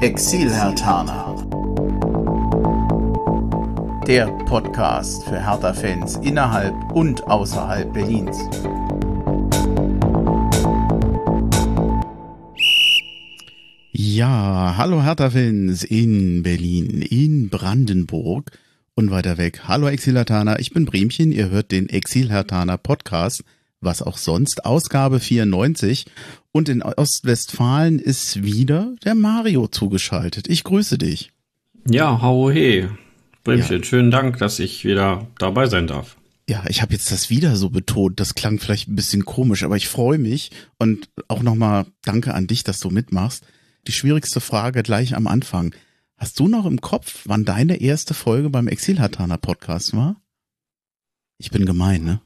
[0.00, 1.34] Exil-Hertaner.
[4.06, 8.38] Der Podcast für Hertha-Fans innerhalb und außerhalb Berlins.
[13.90, 18.52] Ja, hallo Hertha-Fans in Berlin, in Brandenburg
[18.94, 19.62] und weiter weg.
[19.66, 23.42] Hallo Exil-Hertaner, ich bin Bremchen, ihr hört den Exil-Hertaner Podcast–
[23.80, 26.06] was auch sonst, Ausgabe 94.
[26.52, 30.48] Und in Ostwestfalen ist wieder der Mario zugeschaltet.
[30.48, 31.30] Ich grüße dich.
[31.88, 32.88] Ja, hau he.
[33.44, 33.84] Bremchen, ja.
[33.84, 36.16] schönen Dank, dass ich wieder dabei sein darf.
[36.48, 38.20] Ja, ich habe jetzt das wieder so betont.
[38.20, 42.46] Das klang vielleicht ein bisschen komisch, aber ich freue mich und auch nochmal danke an
[42.46, 43.44] dich, dass du mitmachst.
[43.86, 45.74] Die schwierigste Frage gleich am Anfang.
[46.16, 50.16] Hast du noch im Kopf, wann deine erste Folge beim Exilhatana Podcast war?
[51.38, 52.20] Ich bin gemein, ne?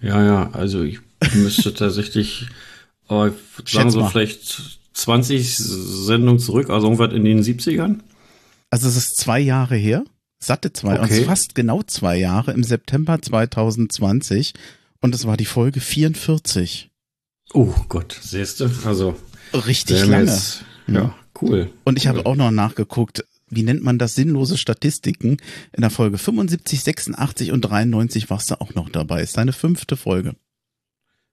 [0.00, 1.00] Ja, ja, also ich
[1.34, 2.46] müsste tatsächlich,
[3.08, 8.00] aber ich sagen so vielleicht 20 Sendungen zurück, also irgendwas in den 70ern.
[8.70, 10.04] Also es ist zwei Jahre her,
[10.38, 11.02] satte zwei, okay.
[11.02, 14.54] also fast genau zwei Jahre im September 2020
[15.00, 16.90] und es war die Folge 44.
[17.54, 19.16] Oh Gott, siehst du, also
[19.52, 20.30] richtig lange.
[20.30, 21.70] Jetzt, ja, cool.
[21.84, 25.38] Und ich habe auch noch nachgeguckt, wie nennt man das, sinnlose Statistiken.
[25.72, 29.22] In der Folge 75, 86 und 93 warst du auch noch dabei.
[29.22, 30.34] Ist deine fünfte Folge.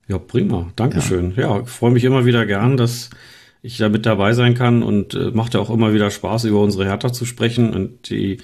[0.08, 0.71] Ja, prima.
[0.75, 1.33] Dankeschön.
[1.36, 3.09] Ja, ja ich freue mich immer wieder gern, dass
[3.61, 6.61] ich da mit dabei sein kann und äh, macht ja auch immer wieder Spaß, über
[6.61, 8.38] unsere Hertha zu sprechen und die,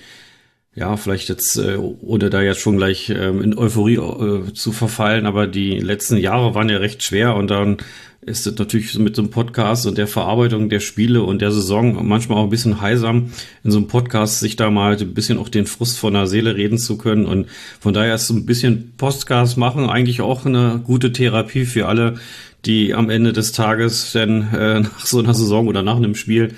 [0.74, 5.26] ja, vielleicht jetzt, äh, ohne da jetzt schon gleich ähm, in Euphorie äh, zu verfallen,
[5.26, 7.78] aber die letzten Jahre waren ja recht schwer und dann
[8.24, 12.08] ist es natürlich mit so einem Podcast und der Verarbeitung der Spiele und der Saison
[12.08, 13.32] manchmal auch ein bisschen heisam,
[13.64, 16.56] in so einem Podcast sich da mal ein bisschen auch den Frust von der Seele
[16.56, 17.26] reden zu können.
[17.26, 17.48] Und
[17.80, 22.20] von daher ist so ein bisschen Podcast machen eigentlich auch eine gute Therapie für alle,
[22.66, 26.54] die am Ende des Tages dann äh, nach so einer Saison oder nach einem Spiel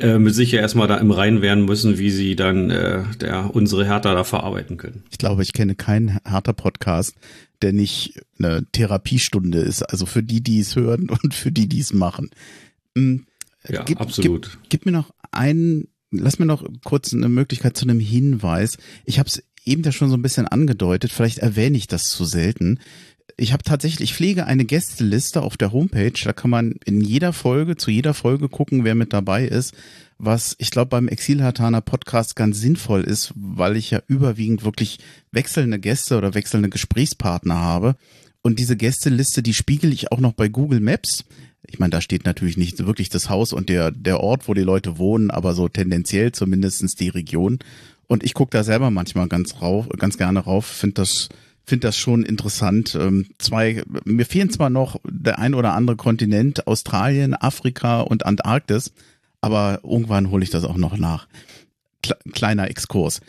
[0.00, 3.54] äh, mit sich ja erstmal da im Rein werden müssen, wie sie dann äh, der
[3.54, 5.04] unsere Hertha da verarbeiten können.
[5.10, 7.14] Ich glaube, ich kenne keinen Hertha-Podcast,
[7.62, 9.82] der nicht eine Therapiestunde ist.
[9.82, 12.30] Also für die, die es hören und für die, die es machen.
[12.96, 13.26] Hm,
[13.68, 14.58] ja, gib, absolut.
[14.62, 18.78] Gib, gib mir noch einen, lass mir noch kurz eine Möglichkeit zu einem Hinweis.
[19.04, 22.24] Ich habe es eben ja schon so ein bisschen angedeutet, vielleicht erwähne ich das zu
[22.24, 22.80] selten.
[23.36, 27.32] Ich habe tatsächlich, ich pflege eine Gästeliste auf der Homepage, da kann man in jeder
[27.32, 29.74] Folge, zu jeder Folge gucken, wer mit dabei ist
[30.18, 34.98] was ich glaube beim Exilhartaner Podcast ganz sinnvoll ist, weil ich ja überwiegend wirklich
[35.32, 37.96] wechselnde Gäste oder wechselnde Gesprächspartner habe.
[38.42, 41.24] Und diese Gästeliste, die spiegel ich auch noch bei Google Maps.
[41.66, 44.62] Ich meine, da steht natürlich nicht wirklich das Haus und der, der Ort, wo die
[44.62, 47.58] Leute wohnen, aber so tendenziell zumindestens die Region.
[48.06, 51.30] Und ich gucke da selber manchmal ganz rauf, ganz gerne rauf, finde das,
[51.64, 52.94] finde das schon interessant.
[52.94, 58.92] Ähm, zwei, mir fehlen zwar noch der ein oder andere Kontinent, Australien, Afrika und Antarktis,
[59.40, 61.26] aber irgendwann hole ich das auch noch nach.
[62.32, 63.20] Kleiner Exkurs.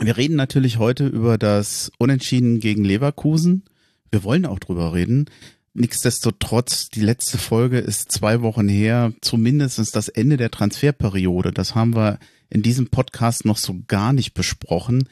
[0.00, 3.64] Wir reden natürlich heute über das Unentschieden gegen Leverkusen.
[4.10, 5.26] Wir wollen auch drüber reden.
[5.74, 11.52] Nichtsdestotrotz, die letzte Folge ist zwei Wochen her, zumindest das Ende der Transferperiode.
[11.52, 12.18] Das haben wir
[12.48, 15.08] in diesem Podcast noch so gar nicht besprochen.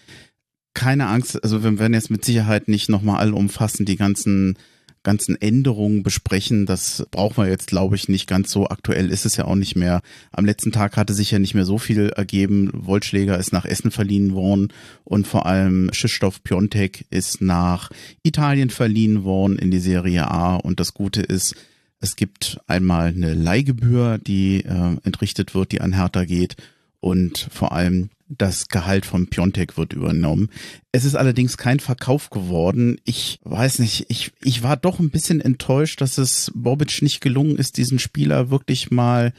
[0.78, 4.56] Keine Angst, also wir werden jetzt mit Sicherheit nicht nochmal allumfassend die ganzen
[5.02, 6.66] ganzen Änderungen besprechen.
[6.66, 8.68] Das brauchen wir jetzt, glaube ich, nicht ganz so.
[8.68, 10.02] Aktuell ist es ja auch nicht mehr.
[10.30, 12.70] Am letzten Tag hatte sich ja nicht mehr so viel ergeben.
[12.72, 14.68] Wollschläger ist nach Essen verliehen worden
[15.02, 17.90] und vor allem Schischstoff Piontek ist nach
[18.22, 20.54] Italien verliehen worden in die Serie A.
[20.54, 21.56] Und das Gute ist,
[21.98, 26.56] es gibt einmal eine Leihgebühr, die äh, entrichtet wird, die an Hertha geht.
[27.00, 30.50] Und vor allem das Gehalt von Piontek wird übernommen.
[30.92, 33.00] Es ist allerdings kein Verkauf geworden.
[33.04, 37.56] Ich weiß nicht, ich, ich war doch ein bisschen enttäuscht, dass es Bobic nicht gelungen
[37.56, 39.32] ist, diesen Spieler wirklich mal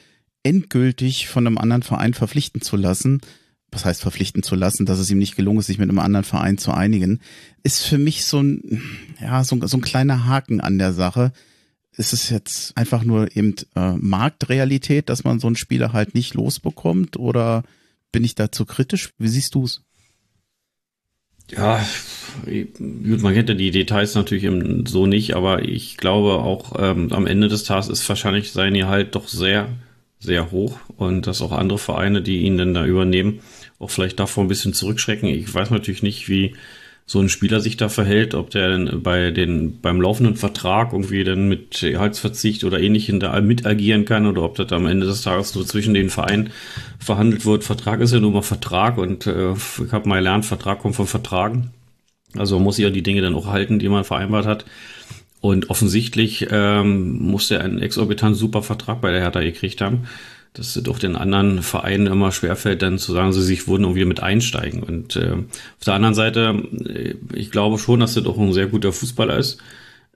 [0.44, 3.22] endgültig von einem anderen Verein verpflichten zu lassen.
[3.72, 6.23] Was heißt verpflichten zu lassen, dass es ihm nicht gelungen ist, sich mit einem anderen
[6.23, 7.19] Verein zu einigen,
[7.61, 8.81] ist für mich so ein,
[9.22, 11.31] ja, so, so ein kleiner Haken an der Sache
[11.95, 16.34] ist es jetzt einfach nur eben äh, Marktrealität, dass man so einen Spieler halt nicht
[16.34, 17.64] losbekommt oder
[18.11, 19.11] bin ich da zu kritisch?
[19.17, 19.82] Wie siehst du es?
[21.52, 21.84] Ja,
[22.46, 24.47] gut, man kennt ja die Details natürlich
[24.88, 29.16] so nicht, aber ich glaube auch ähm, am Ende des Tages ist wahrscheinlich sein Gehalt
[29.16, 29.70] doch sehr,
[30.20, 33.40] sehr hoch und dass auch andere Vereine, die ihn dann da übernehmen,
[33.79, 35.28] auch vielleicht davor ein bisschen zurückschrecken.
[35.28, 36.55] Ich weiß natürlich nicht, wie
[37.09, 41.23] so ein Spieler sich da verhält, ob der dann bei den, beim laufenden Vertrag irgendwie
[41.23, 45.23] dann mit Gehaltsverzicht oder ähnlichem da mit agieren kann oder ob das am Ende des
[45.23, 46.52] Tages nur zwischen den Vereinen
[47.00, 47.64] verhandelt wird.
[47.64, 51.08] Vertrag ist ja nur mal Vertrag und äh, ich habe mal gelernt, Vertrag kommt von
[51.08, 51.72] Vertragen.
[52.38, 54.66] Also man muss ja die Dinge dann auch halten, die man vereinbart hat.
[55.41, 60.03] Und offensichtlich ähm, muss er einen exorbitant super Vertrag bei der Hertha gekriegt haben.
[60.53, 64.05] Dass es doch den anderen Vereinen immer schwerfällt, dann zu sagen, sie sich wurden irgendwie
[64.05, 64.84] mit einsteigen.
[64.84, 68.67] Und äh, auf der anderen Seite, äh, ich glaube schon, dass er doch ein sehr
[68.67, 69.59] guter Fußballer ist.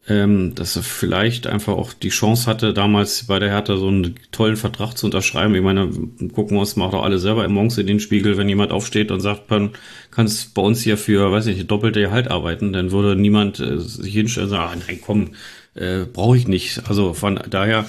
[0.05, 4.15] Ähm, dass er vielleicht einfach auch die Chance hatte, damals bei der Hertha so einen
[4.33, 5.55] tollen Vertrag zu unterschreiben.
[5.55, 5.87] Ich meine,
[6.33, 9.11] gucken wir uns mal auch alle selber im morgens in den Spiegel, wenn jemand aufsteht
[9.11, 9.69] und sagt, man
[10.11, 13.79] kann es bei uns hier für, weiß nicht, doppelte Gehalt arbeiten, dann würde niemand äh,
[13.79, 15.29] sich hinstellen und sagen, ah, nein, komm,
[15.75, 16.81] äh, brauche ich nicht.
[16.89, 17.85] Also von daher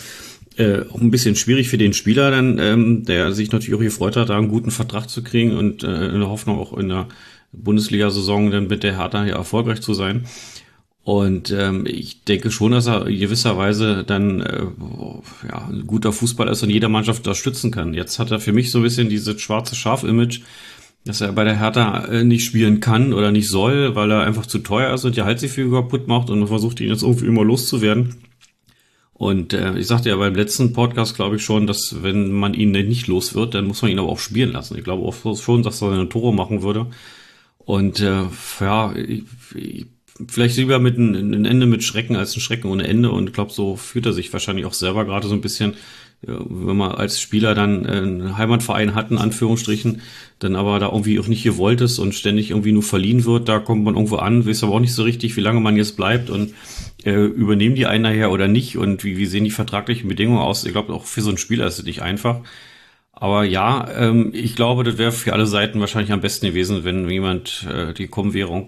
[0.57, 4.17] äh, auch ein bisschen schwierig für den Spieler, dann, ähm, der sich natürlich auch gefreut
[4.17, 7.09] hat, da einen guten Vertrag zu kriegen und äh, in der Hoffnung auch in der
[7.53, 10.27] Bundesliga-Saison dann mit der Hertha hier erfolgreich zu sein.
[11.05, 14.65] Und ähm, ich denke schon, dass er gewisserweise dann äh,
[15.49, 17.93] ja, ein guter Fußballer ist und jeder Mannschaft unterstützen kann.
[17.93, 20.41] Jetzt hat er für mich so ein bisschen dieses schwarze Schaf-Image,
[21.05, 24.47] dass er bei der Hertha äh, nicht spielen kann oder nicht soll, weil er einfach
[24.47, 28.15] zu teuer ist und die Halsgefüge kaputt macht und versucht ihn jetzt irgendwie immer loszuwerden.
[29.15, 32.73] Und äh, ich sagte ja beim letzten Podcast, glaube ich schon, dass wenn man ihn
[32.73, 34.77] nicht los wird, dann muss man ihn aber auch spielen lassen.
[34.77, 36.89] Ich glaube auch schon, dass er eine Tore machen würde.
[37.59, 38.25] Und äh,
[38.61, 39.23] ja, ich,
[39.55, 39.87] ich,
[40.29, 43.11] vielleicht lieber mit einem ein Ende mit Schrecken als ein Schrecken ohne Ende.
[43.13, 45.75] Und ich glaube, so fühlt er sich wahrscheinlich auch selber gerade so ein bisschen
[46.27, 50.03] wenn man als Spieler dann einen Heimatverein hat, in Anführungsstrichen,
[50.39, 53.59] dann aber da irgendwie auch nicht gewollt ist und ständig irgendwie nur verliehen wird, da
[53.59, 56.31] kommt man irgendwo an, weiß aber auch nicht so richtig, wie lange man jetzt bleibt
[56.31, 56.55] und
[57.05, 60.65] äh, übernehmen die einen nachher oder nicht und wie, wie sehen die vertraglichen Bedingungen aus.
[60.65, 62.41] Ich glaube, auch für so einen Spieler ist es nicht einfach.
[63.25, 67.09] Aber ja, ähm, ich glaube, das wäre für alle Seiten wahrscheinlich am besten gewesen, wenn
[67.09, 68.07] jemand äh, die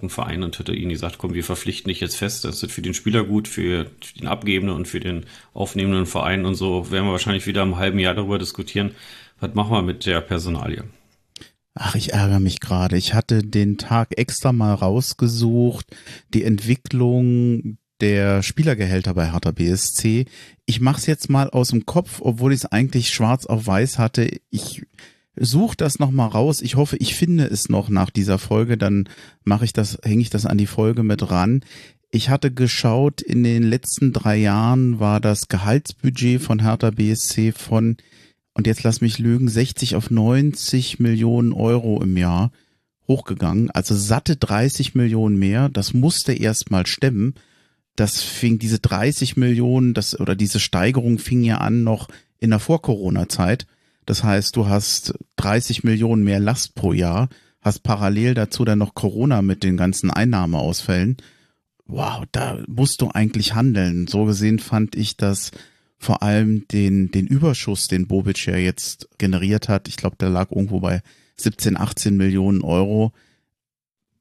[0.08, 2.46] Verein und hätte ihnen gesagt, komm, wir verpflichten dich jetzt fest.
[2.46, 3.84] Das ist für den Spieler gut, für
[4.18, 7.98] den Abgebenden und für den aufnehmenden Verein und so werden wir wahrscheinlich wieder im halben
[7.98, 8.92] Jahr darüber diskutieren.
[9.40, 10.84] Was machen wir mit der Personalie?
[11.74, 12.96] Ach, ich ärgere mich gerade.
[12.96, 15.94] Ich hatte den Tag extra mal rausgesucht,
[16.32, 20.26] die Entwicklung der Spielergehälter bei Hertha BSC.
[20.66, 24.28] Ich mach's jetzt mal aus dem Kopf, obwohl ich es eigentlich schwarz auf weiß hatte.
[24.50, 24.86] Ich
[25.36, 26.62] suche das noch mal raus.
[26.62, 28.76] Ich hoffe, ich finde es noch nach dieser Folge.
[28.76, 29.08] Dann
[29.44, 31.62] mache ich das, hänge ich das an die Folge mit ran.
[32.10, 37.96] Ich hatte geschaut, in den letzten drei Jahren war das Gehaltsbudget von Hertha BSC von,
[38.54, 42.52] und jetzt lass mich lügen, 60 auf 90 Millionen Euro im Jahr
[43.08, 43.70] hochgegangen.
[43.70, 45.68] Also satte 30 Millionen mehr.
[45.68, 47.34] Das musste erst mal stemmen
[47.96, 52.08] das fing diese 30 Millionen, das oder diese Steigerung fing ja an noch
[52.38, 53.66] in der Vor-Corona-Zeit.
[54.04, 57.28] Das heißt, du hast 30 Millionen mehr Last pro Jahr,
[57.60, 61.16] hast parallel dazu dann noch Corona mit den ganzen Einnahmeausfällen.
[61.86, 64.06] Wow, da musst du eigentlich handeln.
[64.06, 65.50] So gesehen fand ich das
[65.98, 69.88] vor allem den, den Überschuss, den Bobic ja jetzt generiert hat.
[69.88, 71.02] Ich glaube, der lag irgendwo bei
[71.36, 73.12] 17, 18 Millionen Euro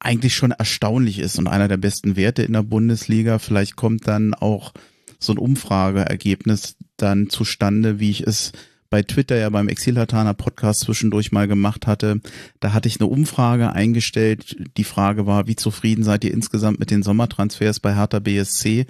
[0.05, 3.39] eigentlich schon erstaunlich ist und einer der besten Werte in der Bundesliga.
[3.39, 4.73] Vielleicht kommt dann auch
[5.19, 8.51] so ein Umfrageergebnis dann zustande, wie ich es
[8.89, 12.21] bei Twitter ja beim Exilhataner Podcast zwischendurch mal gemacht hatte.
[12.59, 14.55] Da hatte ich eine Umfrage eingestellt.
[14.77, 18.85] Die Frage war, wie zufrieden seid ihr insgesamt mit den Sommertransfers bei Hertha BSC?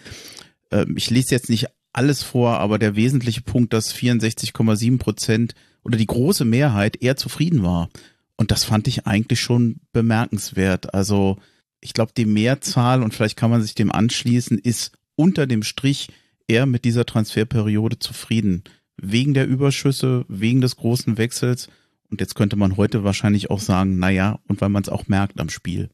[0.71, 5.97] Ähm, ich lese jetzt nicht alles vor, aber der wesentliche Punkt, dass 64,7 Prozent oder
[5.97, 7.89] die große Mehrheit eher zufrieden war.
[8.37, 10.93] Und das fand ich eigentlich schon bemerkenswert.
[10.93, 11.37] Also
[11.79, 16.09] ich glaube, die Mehrzahl, und vielleicht kann man sich dem anschließen, ist unter dem Strich
[16.47, 18.63] eher mit dieser Transferperiode zufrieden.
[18.97, 21.69] Wegen der Überschüsse, wegen des großen Wechsels.
[22.09, 25.39] Und jetzt könnte man heute wahrscheinlich auch sagen, naja, und weil man es auch merkt
[25.39, 25.89] am Spiel.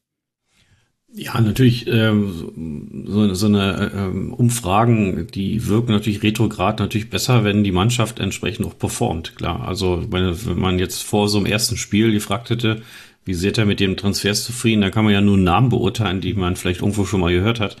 [1.14, 7.64] Ja, natürlich, ähm, so, so eine ähm, Umfragen, die wirken natürlich retrograd natürlich besser, wenn
[7.64, 9.68] die Mannschaft entsprechend auch performt, klar.
[9.68, 12.80] Also wenn, wenn man jetzt vor so einem ersten Spiel gefragt hätte,
[13.26, 16.32] wie seht ihr mit dem Transfers zufrieden, da kann man ja nur Namen beurteilen, die
[16.32, 17.76] man vielleicht irgendwo schon mal gehört hat.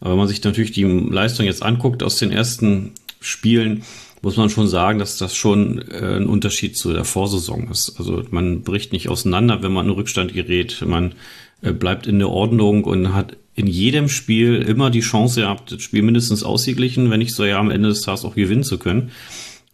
[0.00, 3.82] Aber wenn man sich natürlich die Leistung jetzt anguckt aus den ersten Spielen,
[4.22, 7.96] muss man schon sagen, dass das schon äh, ein Unterschied zu der Vorsaison ist.
[7.98, 10.82] Also man bricht nicht auseinander, wenn man in Rückstand gerät.
[10.86, 11.14] Man
[11.60, 16.02] bleibt in der Ordnung und hat in jedem Spiel immer die Chance gehabt, das Spiel
[16.02, 19.10] mindestens ausgeglichen, wenn nicht so ja am Ende des Tages auch gewinnen zu können.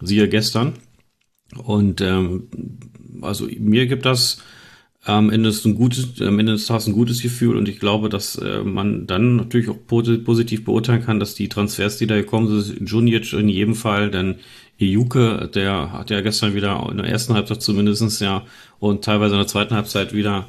[0.01, 0.75] Siehe gestern.
[1.57, 2.49] Und ähm,
[3.23, 4.43] also mir gibt das
[5.03, 8.37] am Ende ein gutes, am Ende des Tages ein gutes Gefühl und ich glaube, dass
[8.37, 12.89] äh, man dann natürlich auch positiv beurteilen kann, dass die Transfers, die da gekommen sind,
[12.89, 14.37] Junic in jedem Fall, dann
[14.77, 18.45] Ijuke, der hat ja gestern wieder in der ersten Halbzeit zumindestens ja
[18.79, 20.47] und teilweise in der zweiten Halbzeit wieder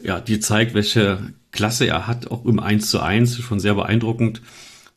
[0.00, 4.42] ja, die zeigt, welche Klasse er hat, auch im 1 zu 1, schon sehr beeindruckend.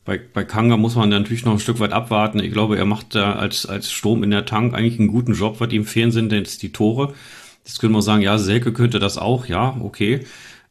[0.03, 2.39] Bei, bei Kanga muss man natürlich noch ein Stück weit abwarten.
[2.39, 5.59] Ich glaube, er macht da als, als Sturm in der Tank eigentlich einen guten Job.
[5.59, 7.13] Was ihm fehlen sind jetzt die Tore.
[7.65, 10.25] Jetzt können wir sagen, ja, Selke könnte das auch, ja, okay.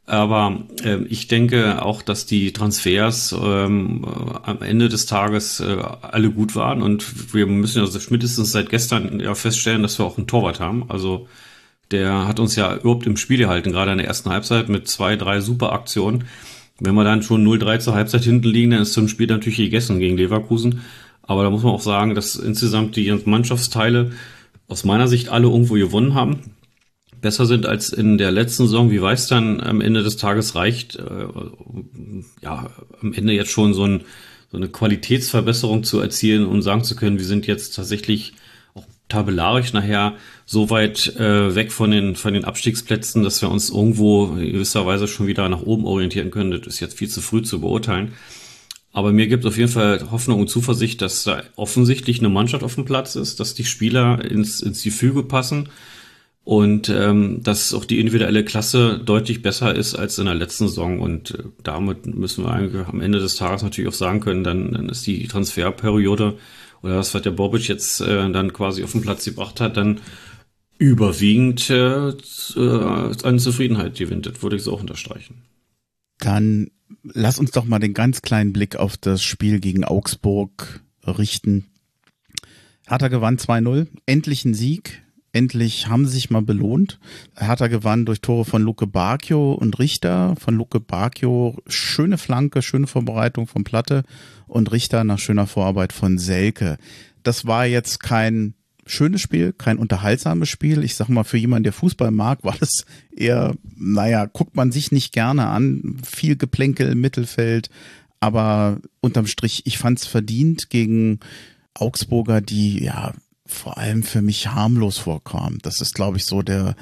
[0.07, 4.05] Aber äh, ich denke auch, dass die Transfers ähm,
[4.43, 9.21] am Ende des Tages äh, alle gut waren und wir müssen also spätestens seit gestern
[9.21, 10.91] ja feststellen, dass wir auch einen Torwart haben.
[10.91, 11.29] Also
[11.91, 15.17] der hat uns ja überhaupt im Spiel gehalten, gerade in der ersten Halbzeit mit zwei,
[15.17, 16.25] drei super Aktionen.
[16.79, 19.99] Wenn wir dann schon 0-3 zur Halbzeit hinten liegen, dann ist ein Spiel natürlich gegessen
[19.99, 20.81] gegen Leverkusen.
[21.23, 24.13] Aber da muss man auch sagen, dass insgesamt die Mannschaftsteile
[24.67, 26.41] aus meiner Sicht alle irgendwo gewonnen haben
[27.21, 28.91] besser sind als in der letzten Saison.
[28.91, 31.27] Wie weiß dann am Ende des Tages reicht, äh,
[32.43, 32.71] ja,
[33.01, 34.03] am Ende jetzt schon so, ein,
[34.51, 38.35] so eine Qualitätsverbesserung zu erzielen und sagen zu können, wir sind jetzt tatsächlich
[39.11, 40.15] tabellarisch nachher
[40.47, 44.87] so weit äh, weg von den, von den Abstiegsplätzen, dass wir uns irgendwo in gewisser
[44.87, 46.51] Weise schon wieder nach oben orientieren können.
[46.53, 48.13] Das ist jetzt viel zu früh zu beurteilen.
[48.93, 52.75] Aber mir gibt auf jeden Fall Hoffnung und Zuversicht, dass da offensichtlich eine Mannschaft auf
[52.75, 55.69] dem Platz ist, dass die Spieler ins, ins Gefüge passen
[56.43, 60.99] und ähm, dass auch die individuelle Klasse deutlich besser ist als in der letzten Saison
[60.99, 64.73] und äh, damit müssen wir eigentlich am Ende des Tages natürlich auch sagen können, dann,
[64.73, 66.39] dann ist die Transferperiode
[66.83, 70.01] oder das, was der Bobic jetzt äh, dann quasi auf den Platz gebracht hat, dann
[70.79, 74.27] überwiegend äh, äh, eine Zufriedenheit gewinnt.
[74.27, 75.43] Das würde ich so auch unterstreichen.
[76.19, 76.71] Dann
[77.03, 81.67] lass uns doch mal den ganz kleinen Blick auf das Spiel gegen Augsburg richten.
[82.87, 86.99] Hertha gewann 2-0, endlich ein Sieg endlich haben sie sich mal belohnt.
[87.37, 90.35] Hertha gewann durch Tore von Luke Bacchio und Richter.
[90.37, 94.03] Von Luke Bacchio schöne Flanke, schöne Vorbereitung von Platte
[94.47, 96.79] und Richter nach schöner Vorarbeit von Selke.
[97.23, 98.55] Das war jetzt kein
[98.87, 100.83] schönes Spiel, kein unterhaltsames Spiel.
[100.85, 102.85] Ich sag mal, für jemanden, der Fußball mag, war das
[103.15, 105.99] eher, naja, guckt man sich nicht gerne an.
[106.05, 107.71] Viel Geplänkel im Mittelfeld.
[108.19, 111.21] Aber unterm Strich, ich fand's verdient gegen
[111.75, 113.15] Augsburger, die ja
[113.51, 115.59] vor allem für mich harmlos vorkam.
[115.63, 116.77] Das ist, glaube ich, so der,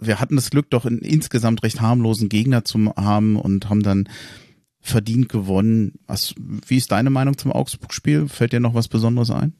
[0.00, 4.08] wir hatten das Glück, doch einen insgesamt recht harmlosen Gegner zu haben und haben dann
[4.80, 5.94] verdient gewonnen.
[6.06, 8.28] Was, wie ist deine Meinung zum Augsburg-Spiel?
[8.28, 9.52] Fällt dir noch was Besonderes ein?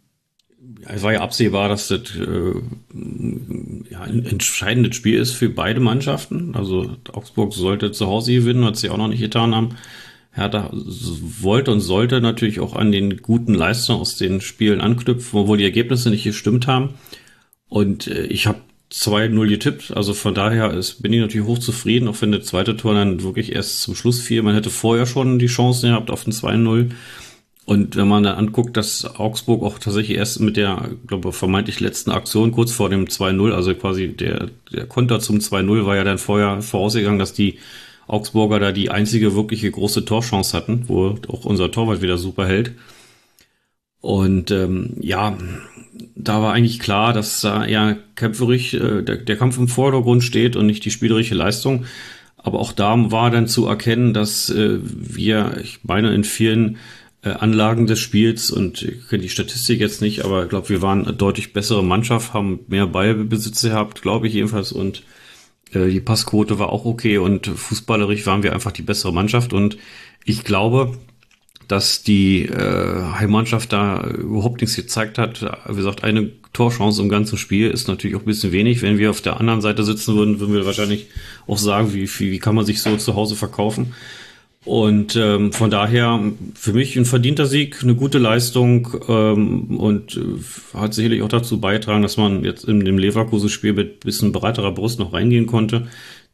[0.88, 2.54] Es war ja absehbar, dass das äh,
[3.90, 6.54] ja, ein entscheidendes Spiel ist für beide Mannschaften.
[6.54, 9.76] Also Augsburg sollte zu Hause gewinnen, was sie auch noch nicht getan haben.
[10.36, 15.58] Hertha wollte und sollte natürlich auch an den guten Leistungen aus den Spielen anknüpfen, obwohl
[15.58, 16.90] die Ergebnisse nicht gestimmt haben.
[17.68, 18.60] Und äh, ich habe
[18.92, 22.94] 2-0 getippt, also von daher ist, bin ich natürlich hochzufrieden, auch wenn der zweite Tor
[22.94, 24.42] dann wirklich erst zum Schluss fiel.
[24.42, 26.90] Man hätte vorher schon die Chancen gehabt auf den 2-0.
[27.64, 32.12] Und wenn man dann anguckt, dass Augsburg auch tatsächlich erst mit der, glaube vermeintlich letzten
[32.12, 36.18] Aktion kurz vor dem 2-0, also quasi der, der Konter zum 2-0 war ja dann
[36.18, 37.58] vorher vorausgegangen, dass die
[38.06, 42.72] Augsburger da die einzige wirkliche große Torchance hatten, wo auch unser Torwart wieder super hält.
[44.00, 45.36] Und ähm, ja,
[46.14, 50.54] da war eigentlich klar, dass da eher kämpferisch äh, der, der Kampf im Vordergrund steht
[50.54, 51.86] und nicht die spielerische Leistung.
[52.36, 56.76] Aber auch da war dann zu erkennen, dass äh, wir, ich meine, in vielen
[57.22, 60.82] äh, Anlagen des Spiels und ich kenne die Statistik jetzt nicht, aber ich glaube, wir
[60.82, 65.02] waren eine deutlich bessere Mannschaft, haben mehr Ballbesitz gehabt, glaube ich jedenfalls und
[65.74, 69.76] die Passquote war auch okay und fußballerisch waren wir einfach die bessere Mannschaft und
[70.24, 70.96] ich glaube,
[71.68, 75.42] dass die äh, Heimmannschaft da überhaupt nichts gezeigt hat.
[75.68, 78.82] Wie gesagt, eine Torchance im ganzen Spiel ist natürlich auch ein bisschen wenig.
[78.82, 81.08] Wenn wir auf der anderen Seite sitzen würden, würden wir wahrscheinlich
[81.46, 83.94] auch sagen, wie, wie, wie kann man sich so zu Hause verkaufen.
[84.66, 86.20] Und ähm, von daher
[86.54, 91.60] für mich ein verdienter Sieg, eine gute Leistung ähm, und äh, hat sicherlich auch dazu
[91.60, 95.86] beigetragen, dass man jetzt in dem Leverkusen-Spiel mit bisschen breiterer Brust noch reingehen konnte,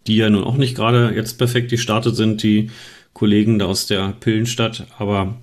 [0.06, 2.70] die ja nun auch nicht gerade jetzt perfekt gestartet sind, die
[3.12, 4.86] Kollegen da aus der Pillenstadt.
[4.96, 5.36] Aber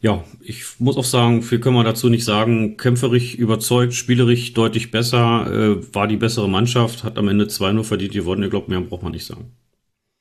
[0.00, 2.76] ja, ich muss auch sagen, viel können wir dazu nicht sagen.
[2.76, 8.12] Kämpferisch überzeugt, spielerisch deutlich besser, äh, war die bessere Mannschaft, hat am Ende 2-0 verdient
[8.12, 8.44] geworden.
[8.44, 9.50] Ich glaube, mehr braucht man nicht sagen.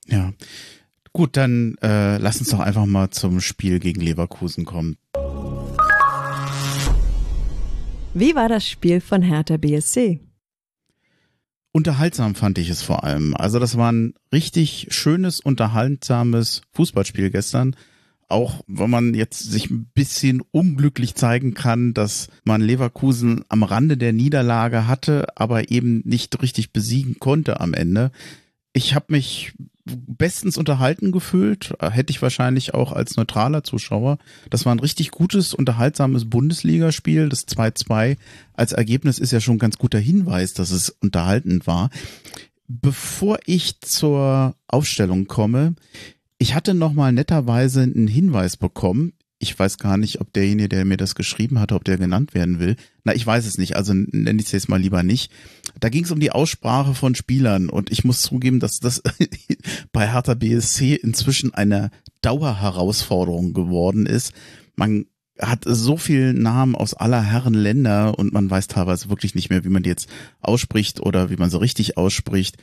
[0.07, 0.33] Ja.
[1.15, 4.98] Gut, dann äh, lass uns doch einfach mal zum Spiel gegen Leverkusen kommen.
[8.15, 10.20] Wie war das Spiel von Hertha BSC?
[11.72, 13.36] Unterhaltsam fand ich es vor allem.
[13.36, 17.75] Also das war ein richtig schönes, unterhaltsames Fußballspiel gestern.
[18.27, 23.98] Auch wenn man jetzt sich ein bisschen unglücklich zeigen kann, dass man Leverkusen am Rande
[23.98, 28.12] der Niederlage hatte, aber eben nicht richtig besiegen konnte am Ende.
[28.74, 29.53] Ich habe mich
[29.85, 34.17] bestens unterhalten gefühlt, hätte ich wahrscheinlich auch als neutraler Zuschauer.
[34.49, 37.27] Das war ein richtig gutes, unterhaltsames Bundesligaspiel.
[37.27, 38.17] Das 2-2
[38.53, 41.89] als Ergebnis ist ja schon ein ganz guter Hinweis, dass es unterhaltend war.
[42.67, 45.75] Bevor ich zur Aufstellung komme,
[46.37, 49.13] ich hatte nochmal netterweise einen Hinweis bekommen.
[49.43, 52.59] Ich weiß gar nicht, ob derjenige, der mir das geschrieben hat, ob der genannt werden
[52.59, 52.77] will.
[53.03, 55.31] Na, ich weiß es nicht, also nenne ich es jetzt mal lieber nicht.
[55.81, 59.03] Da ging es um die Aussprache von Spielern und ich muss zugeben, dass das
[59.91, 64.31] bei Hertha BSC inzwischen eine Dauerherausforderung geworden ist.
[64.77, 65.07] Man
[65.39, 69.63] hat so viel Namen aus aller Herren Länder und man weiß teilweise wirklich nicht mehr,
[69.63, 70.07] wie man die jetzt
[70.41, 72.57] ausspricht oder wie man so richtig ausspricht.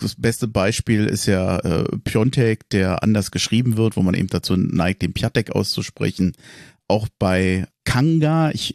[0.00, 4.56] Das beste Beispiel ist ja äh, Piontek, der anders geschrieben wird, wo man eben dazu
[4.56, 6.32] neigt, den Piatek auszusprechen.
[6.88, 8.74] Auch bei Kanga, ich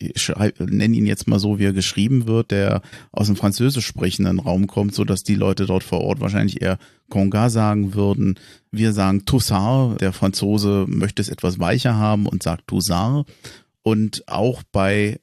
[0.60, 4.68] nenne ihn jetzt mal so, wie er geschrieben wird, der aus dem französisch sprechenden Raum
[4.68, 6.78] kommt, so dass die Leute dort vor Ort wahrscheinlich eher
[7.10, 8.40] Conga sagen würden.
[8.72, 13.28] Wir sagen Toussard, der Franzose möchte es etwas weicher haben und sagt Toussard.
[13.82, 15.20] Und auch bei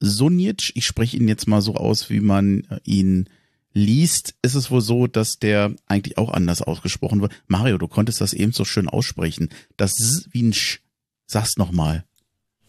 [0.00, 3.28] Sunic, ich spreche ihn jetzt mal so aus, wie man ihn
[3.72, 7.32] liest, ist es wohl so, dass der eigentlich auch anders ausgesprochen wird.
[7.46, 9.50] Mario, du konntest das eben so schön aussprechen.
[9.76, 10.80] Das S wie ein Sch.
[11.26, 12.04] Sag's nochmal.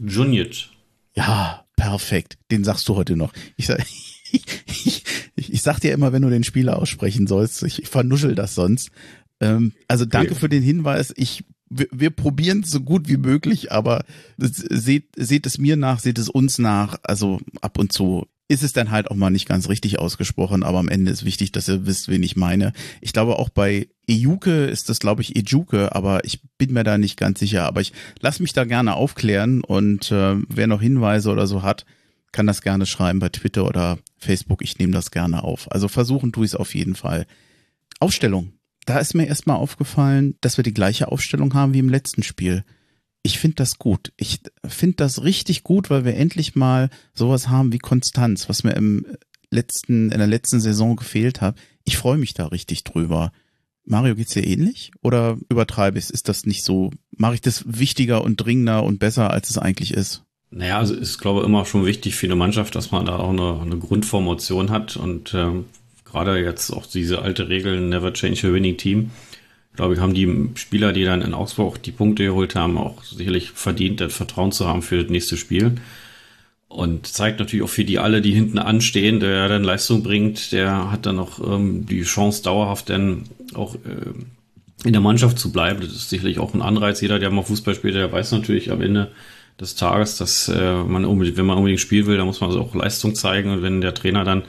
[0.05, 0.69] Junic.
[1.15, 2.37] Ja, perfekt.
[2.51, 3.33] Den sagst du heute noch.
[3.57, 3.79] Ich sag,
[4.31, 5.03] ich,
[5.35, 8.55] ich, ich sag dir immer, wenn du den Spieler aussprechen sollst, ich, ich vernuschel das
[8.55, 8.91] sonst.
[9.39, 10.39] Ähm, also danke okay.
[10.39, 11.13] für den Hinweis.
[11.15, 14.03] Ich wir, wir probieren es so gut wie möglich, aber
[14.37, 16.99] seht, seht es mir nach, seht es uns nach.
[17.03, 20.79] Also ab und zu ist es dann halt auch mal nicht ganz richtig ausgesprochen, aber
[20.79, 22.73] am Ende ist wichtig, dass ihr wisst, wen ich meine.
[22.99, 26.97] Ich glaube auch bei Ejuke ist das, glaube ich, Ejuke, aber ich bin mir da
[26.97, 27.63] nicht ganz sicher.
[27.63, 31.85] Aber ich lasse mich da gerne aufklären und äh, wer noch Hinweise oder so hat,
[32.33, 34.61] kann das gerne schreiben bei Twitter oder Facebook.
[34.61, 35.71] Ich nehme das gerne auf.
[35.71, 37.25] Also versuchen tue ich es auf jeden Fall.
[38.01, 38.51] Aufstellung.
[38.85, 42.65] Da ist mir erstmal aufgefallen, dass wir die gleiche Aufstellung haben wie im letzten Spiel
[43.23, 44.11] ich finde das gut.
[44.17, 48.73] Ich finde das richtig gut, weil wir endlich mal sowas haben wie Konstanz, was mir
[48.75, 49.05] im
[49.51, 51.55] letzten, in der letzten Saison gefehlt hat.
[51.83, 53.31] Ich freue mich da richtig drüber.
[53.83, 54.91] Mario, geht's dir ähnlich?
[55.01, 56.91] Oder übertreibe ich Ist das nicht so?
[57.15, 60.23] Mache ich das wichtiger und dringender und besser, als es eigentlich ist?
[60.49, 63.29] Naja, also ist, glaube ich, immer schon wichtig für eine Mannschaft, dass man da auch
[63.29, 65.65] eine, eine Grundformation hat und ähm,
[66.03, 69.11] gerade jetzt auch diese alte Regel, never change a winning team
[69.75, 73.51] glaube ich, haben die Spieler, die dann in Augsburg die Punkte geholt haben, auch sicherlich
[73.51, 75.75] verdient, das Vertrauen zu haben für das nächste Spiel.
[76.67, 80.89] Und zeigt natürlich auch für die alle, die hinten anstehen, der dann Leistung bringt, der
[80.89, 85.81] hat dann auch ähm, die Chance, dauerhaft dann auch äh, in der Mannschaft zu bleiben.
[85.81, 87.01] Das ist sicherlich auch ein Anreiz.
[87.01, 89.11] Jeder, der mal Fußball spielt, der weiß natürlich am Ende
[89.59, 92.61] des Tages, dass äh, man unbedingt, wenn man unbedingt spielen will, dann muss man also
[92.61, 93.51] auch Leistung zeigen.
[93.51, 94.43] Und wenn der Trainer dann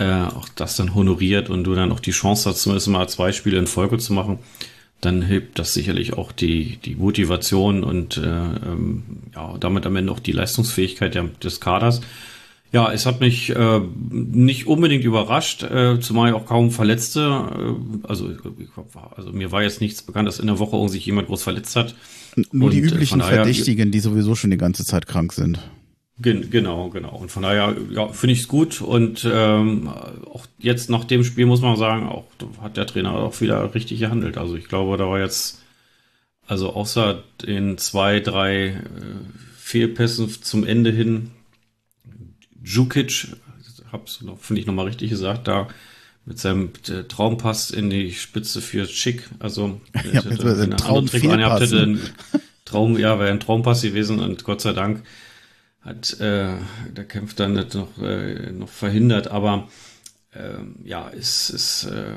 [0.00, 3.32] äh, auch das dann honoriert und du dann auch die Chance hast, zumindest mal zwei
[3.32, 4.38] Spiele in Folge zu machen,
[5.00, 9.02] dann hilft das sicherlich auch die, die Motivation und äh, ähm,
[9.34, 12.00] ja, damit am Ende auch die Leistungsfähigkeit der, des Kaders.
[12.72, 18.06] Ja, es hat mich äh, nicht unbedingt überrascht, äh, zumal ich auch kaum Verletzte, äh,
[18.06, 18.30] also,
[19.16, 21.94] also mir war jetzt nichts bekannt, dass in der Woche sich jemand groß verletzt hat.
[22.52, 25.58] Nur und, die äh, üblichen daher, Verdächtigen, die sowieso schon die ganze Zeit krank sind.
[26.20, 27.16] Gen genau, genau.
[27.16, 28.82] Und von daher ja, finde ich es gut.
[28.82, 32.26] Und ähm, auch jetzt nach dem Spiel muss man sagen, auch
[32.60, 34.36] hat der Trainer auch wieder richtig gehandelt.
[34.36, 35.62] Also ich glaube, da war jetzt,
[36.46, 38.82] also außer den zwei, drei äh,
[39.56, 41.30] Fehlpässen zum Ende hin,
[42.62, 43.28] Djukic,
[43.90, 45.68] hab's noch, finde ich nochmal richtig gesagt, da
[46.26, 46.72] mit seinem
[47.08, 49.28] Traumpass in die Spitze für Schick.
[49.38, 52.00] Also ja, hätte, wenn er einen Trick angehabt hätte, ein
[52.66, 55.02] Traum, ja, wäre ein Traumpass gewesen und Gott sei Dank
[55.80, 56.56] hat äh,
[56.90, 59.28] der Kampf dann noch, äh, noch verhindert.
[59.28, 59.68] Aber
[60.32, 62.16] äh, ja, es ist äh,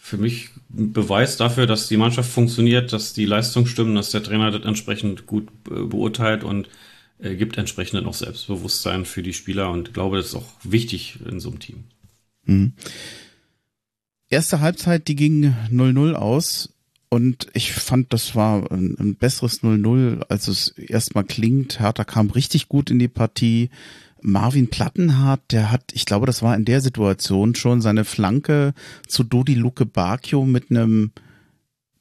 [0.00, 4.22] für mich ein Beweis dafür, dass die Mannschaft funktioniert, dass die Leistung stimmen, dass der
[4.22, 6.68] Trainer das entsprechend gut äh, beurteilt und
[7.18, 11.20] äh, gibt entsprechend noch Selbstbewusstsein für die Spieler und ich glaube, das ist auch wichtig
[11.26, 11.84] in so einem Team.
[12.44, 12.72] Mhm.
[14.28, 16.73] Erste Halbzeit, die ging 0-0 aus.
[17.14, 21.78] Und ich fand, das war ein, ein besseres 0-0, als es erstmal klingt.
[21.78, 23.70] Hertha kam richtig gut in die Partie.
[24.20, 28.74] Marvin Plattenhardt, der hat, ich glaube, das war in der Situation schon seine Flanke
[29.06, 31.12] zu Dodi Luke Bakio mit einem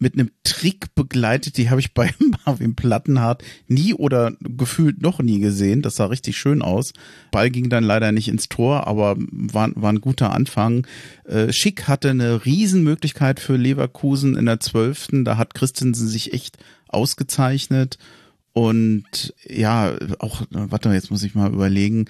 [0.04, 2.14] mit einem Trick begleitet, die habe ich bei
[2.46, 5.82] Marvin Plattenhardt nie oder gefühlt noch nie gesehen.
[5.82, 6.94] Das sah richtig schön aus.
[7.32, 10.86] Ball ging dann leider nicht ins Tor, aber war, war ein guter Anfang.
[11.26, 15.26] Äh, Schick hatte eine Riesenmöglichkeit für Leverkusen in der Zwölften.
[15.26, 16.58] Da hat Christensen sich echt
[16.90, 17.98] ausgezeichnet.
[18.52, 22.06] Und ja, auch, warte mal, jetzt muss ich mal überlegen.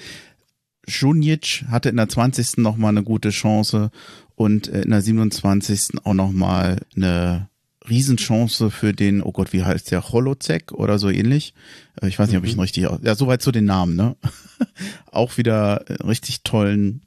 [0.88, 2.58] Junic hatte in der 20.
[2.58, 3.91] nochmal eine gute Chance
[4.36, 6.03] und in der 27.
[6.03, 7.47] auch nochmal eine
[7.89, 11.53] Riesenchance für den, oh Gott, wie heißt der, Holozek oder so ähnlich.
[12.01, 12.61] Äh, ich weiß nicht, ob ich ihn mhm.
[12.61, 14.15] richtig, ja, soweit zu den Namen, ne?
[15.11, 17.01] Auch wieder äh, richtig tollen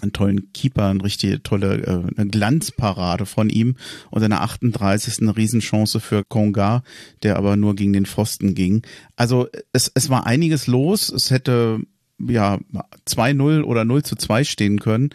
[0.00, 3.76] einen tollen Keeper, eine richtige tolle äh, eine Glanzparade von ihm
[4.10, 5.20] und in der 38.
[5.20, 6.82] eine Riesenchance für Konga,
[7.22, 8.82] der aber nur gegen den Pfosten ging.
[9.16, 11.08] Also es, es war einiges los.
[11.08, 11.80] Es hätte
[12.18, 12.58] ja
[13.06, 15.10] 2-0 oder 0 zu 2 stehen können.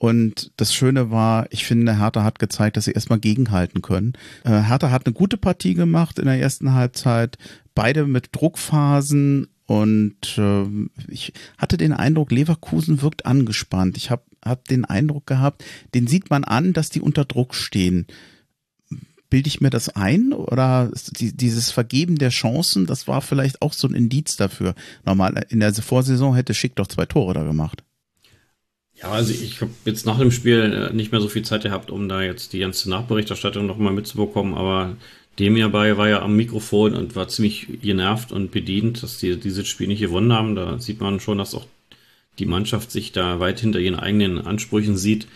[0.00, 4.14] Und das Schöne war, ich finde, Hertha hat gezeigt, dass sie erstmal gegenhalten können.
[4.44, 7.36] Äh, Hertha hat eine gute Partie gemacht in der ersten Halbzeit,
[7.74, 10.64] beide mit Druckphasen und äh,
[11.08, 13.98] ich hatte den Eindruck, Leverkusen wirkt angespannt.
[13.98, 18.06] Ich habe hab den Eindruck gehabt, den sieht man an, dass die unter Druck stehen.
[19.28, 23.74] Bilde ich mir das ein oder die, dieses Vergeben der Chancen, das war vielleicht auch
[23.74, 24.74] so ein Indiz dafür.
[25.04, 27.84] Normal in der Vorsaison hätte Schick doch zwei Tore da gemacht.
[29.02, 31.90] Ja, also ich habe jetzt nach dem Spiel äh, nicht mehr so viel Zeit gehabt,
[31.90, 34.96] um da jetzt die ganze Nachberichterstattung nochmal mitzubekommen, aber
[35.38, 39.68] dem hierbei war ja am Mikrofon und war ziemlich genervt und bedient, dass die dieses
[39.68, 40.54] Spiel nicht gewonnen haben.
[40.54, 41.66] Da sieht man schon, dass auch
[42.38, 45.26] die Mannschaft sich da weit hinter ihren eigenen Ansprüchen sieht.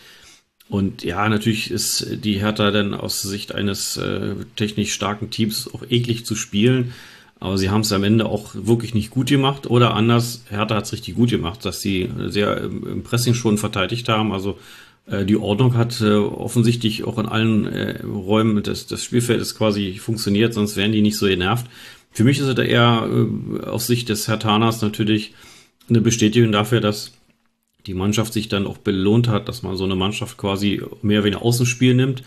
[0.68, 5.82] Und ja, natürlich ist die Hertha dann aus Sicht eines äh, technisch starken Teams auch
[5.88, 6.92] eklig zu spielen.
[7.40, 9.66] Aber sie haben es am Ende auch wirklich nicht gut gemacht.
[9.66, 14.08] Oder anders, Hertha hat es richtig gut gemacht, dass sie sehr im Pressing schon verteidigt
[14.08, 14.32] haben.
[14.32, 14.58] Also
[15.06, 19.94] äh, die Ordnung hat äh, offensichtlich auch in allen äh, Räumen des, des Spielfeldes quasi
[19.94, 21.66] funktioniert, sonst wären die nicht so genervt.
[22.12, 25.34] Für mich ist es eher äh, aus Sicht des Hertanas natürlich
[25.88, 27.12] eine Bestätigung dafür, dass
[27.86, 31.28] die Mannschaft sich dann auch belohnt hat, dass man so eine Mannschaft quasi mehr wie
[31.28, 32.22] ein Außenspiel nimmt.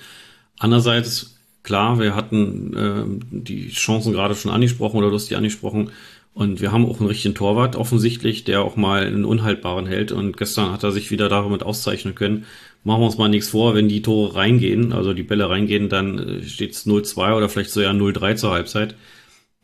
[0.59, 1.36] Andererseits,
[1.67, 5.91] klar, wir hatten äh, die Chancen gerade schon angesprochen oder lustig angesprochen.
[6.33, 10.13] Und wir haben auch einen richtigen Torwart offensichtlich, der auch mal einen unhaltbaren hält.
[10.13, 12.45] Und gestern hat er sich wieder damit auszeichnen können.
[12.85, 16.41] Machen wir uns mal nichts vor, wenn die Tore reingehen, also die Bälle reingehen, dann
[16.47, 18.95] steht es 0-2 oder vielleicht sogar 0-3 zur Halbzeit.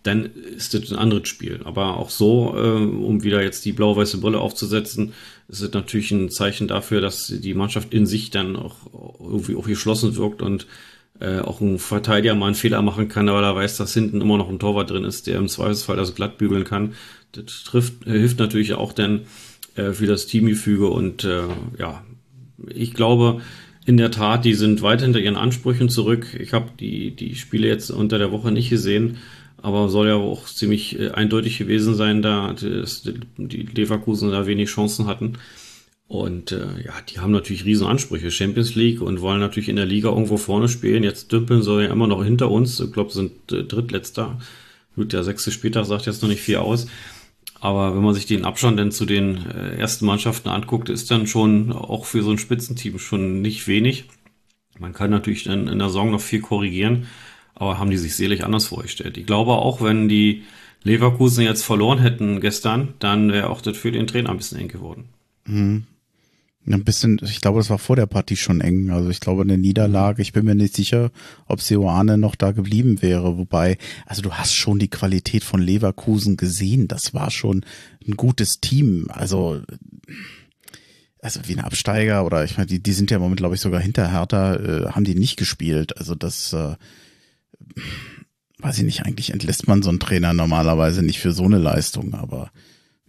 [0.02, 1.62] Dann ist das ein anderes Spiel.
[1.64, 5.14] Aber auch so, äh, um wieder jetzt die blau-weiße Brille aufzusetzen,
[5.48, 8.76] ist es natürlich ein Zeichen dafür, dass die Mannschaft in sich dann auch
[9.22, 10.68] irgendwie auch geschlossen wirkt und
[11.24, 14.38] äh, auch ein Verteidiger mal einen Fehler machen kann, weil er weiß, dass hinten immer
[14.38, 16.96] noch ein Torwart drin ist, der im Zweifelsfall das glatt bügeln kann.
[17.32, 19.22] Das trifft, äh, hilft natürlich auch dann
[19.76, 21.44] äh, für das Teamgefüge und äh,
[21.80, 22.04] ja,
[22.68, 23.42] ich glaube
[23.86, 26.38] in der Tat, die sind weit hinter ihren Ansprüchen zurück.
[26.40, 29.18] Ich habe die, die Spiele jetzt unter der Woche nicht gesehen,
[29.62, 35.08] aber soll ja auch ziemlich äh, eindeutig gewesen sein, da die Leverkusen da wenig Chancen
[35.08, 35.38] hatten.
[36.14, 38.30] Und äh, ja, die haben natürlich riesen Ansprüche.
[38.30, 41.02] Champions League und wollen natürlich in der Liga irgendwo vorne spielen.
[41.02, 42.80] Jetzt dümpeln sie ja immer noch hinter uns.
[42.80, 44.38] Ich glaube, sind äh, Drittletzter.
[44.96, 46.86] Gut, der sechste Spieltag sagt jetzt noch nicht viel aus.
[47.62, 51.26] Aber wenn man sich den Abstand denn zu den äh, ersten Mannschaften anguckt, ist dann
[51.26, 54.06] schon auch für so ein Spitzenteam schon nicht wenig.
[54.78, 57.08] Man kann natürlich dann in der Saison noch viel korrigieren,
[57.56, 59.18] aber haben die sich selig anders vorgestellt.
[59.18, 60.44] Ich glaube auch, wenn die
[60.84, 64.68] Leverkusen jetzt verloren hätten gestern, dann wäre auch das für den Trainer ein bisschen eng
[64.68, 65.06] geworden.
[65.48, 65.88] Mhm.
[66.66, 68.90] Ein bisschen, ich glaube, das war vor der Partie schon eng.
[68.90, 71.12] Also ich glaube, eine Niederlage, ich bin mir nicht sicher,
[71.46, 73.38] ob Seoane noch da geblieben wäre.
[73.38, 76.88] Wobei, also du hast schon die Qualität von Leverkusen gesehen.
[76.88, 77.66] Das war schon
[78.08, 79.08] ein gutes Team.
[79.10, 79.62] Also,
[81.20, 83.62] also wie ein Absteiger oder ich meine, die, die sind ja im Moment, glaube ich,
[83.62, 85.98] sogar hinter Hertha, äh, haben die nicht gespielt.
[85.98, 86.76] Also das, äh,
[88.60, 92.14] weiß ich nicht, eigentlich entlässt man so einen Trainer normalerweise nicht für so eine Leistung,
[92.14, 92.52] aber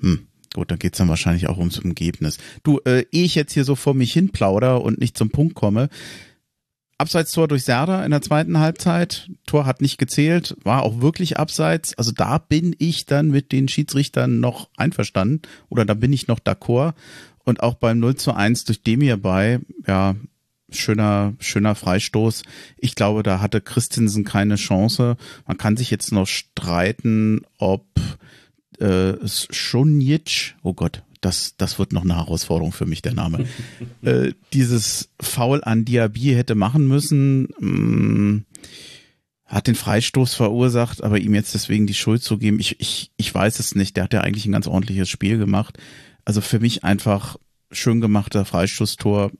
[0.00, 0.26] hm.
[0.54, 2.38] Gut, dann geht's dann wahrscheinlich auch ums Ergebnis.
[2.62, 5.54] Du, äh, ehe ich jetzt hier so vor mich hin plauder und nicht zum Punkt
[5.54, 5.88] komme,
[6.96, 9.28] Abseitstor durch Serda in der zweiten Halbzeit.
[9.46, 11.98] Tor hat nicht gezählt, war auch wirklich abseits.
[11.98, 16.38] Also da bin ich dann mit den Schiedsrichtern noch einverstanden oder da bin ich noch
[16.38, 16.94] d'accord.
[17.44, 20.14] Und auch beim 0 zu 1 durch Demir bei, ja,
[20.70, 22.42] schöner, schöner Freistoß.
[22.78, 25.16] Ich glaube, da hatte Christensen keine Chance.
[25.46, 27.86] Man kann sich jetzt noch streiten, ob
[28.84, 33.46] äh, Schonjic, oh Gott, das, das wird noch eine Herausforderung für mich, der Name,
[34.02, 38.44] äh, dieses Foul an Diaby hätte machen müssen, mh, mm,
[39.46, 43.32] hat den Freistoß verursacht, aber ihm jetzt deswegen die Schuld zu geben, ich, ich, ich
[43.32, 43.96] weiß es nicht.
[43.96, 45.78] Der hat ja eigentlich ein ganz ordentliches Spiel gemacht.
[46.24, 47.36] Also für mich einfach
[47.70, 49.30] schön gemachter Freistoßtor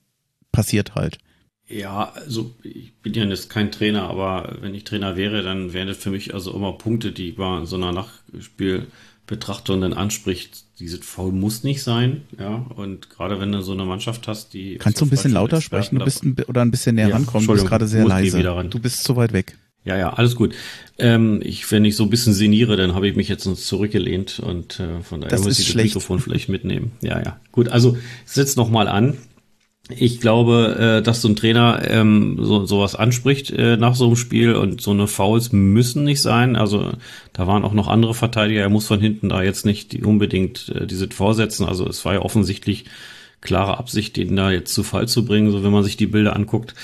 [0.52, 1.18] passiert halt.
[1.66, 5.88] Ja, also ich bin ja jetzt kein Trainer, aber wenn ich Trainer wäre, dann wären
[5.88, 8.88] das für mich also immer Punkte, die bei so einer Nachspiel
[9.26, 13.84] Betrachtung dann anspricht, diese Foul muss nicht sein, ja, und gerade wenn du so eine
[13.84, 14.76] Mannschaft hast, die...
[14.76, 17.46] Kannst du ein bisschen lauter sprechen du bist ein, oder ein bisschen näher ja, rankommen?
[17.46, 18.42] Du bist gerade sehr leise.
[18.68, 19.56] Du bist zu weit weg.
[19.84, 20.54] Ja, ja, alles gut.
[20.98, 24.80] Ähm, ich, wenn ich so ein bisschen sinniere, dann habe ich mich jetzt zurückgelehnt und
[24.80, 26.92] äh, von daher das muss ich das Mikrofon vielleicht mitnehmen.
[27.02, 27.38] Ja, ja.
[27.52, 29.18] Gut, also setz noch mal an.
[29.90, 34.16] Ich glaube, äh, dass so ein Trainer ähm, so sowas anspricht äh, nach so einem
[34.16, 36.56] Spiel und so eine Fouls müssen nicht sein.
[36.56, 36.92] Also
[37.34, 38.62] da waren auch noch andere Verteidiger.
[38.62, 41.66] Er muss von hinten da jetzt nicht unbedingt äh, diese vorsetzen.
[41.66, 42.86] Also es war ja offensichtlich
[43.42, 46.34] klare Absicht, den da jetzt zu Fall zu bringen, so wenn man sich die Bilder
[46.34, 46.74] anguckt.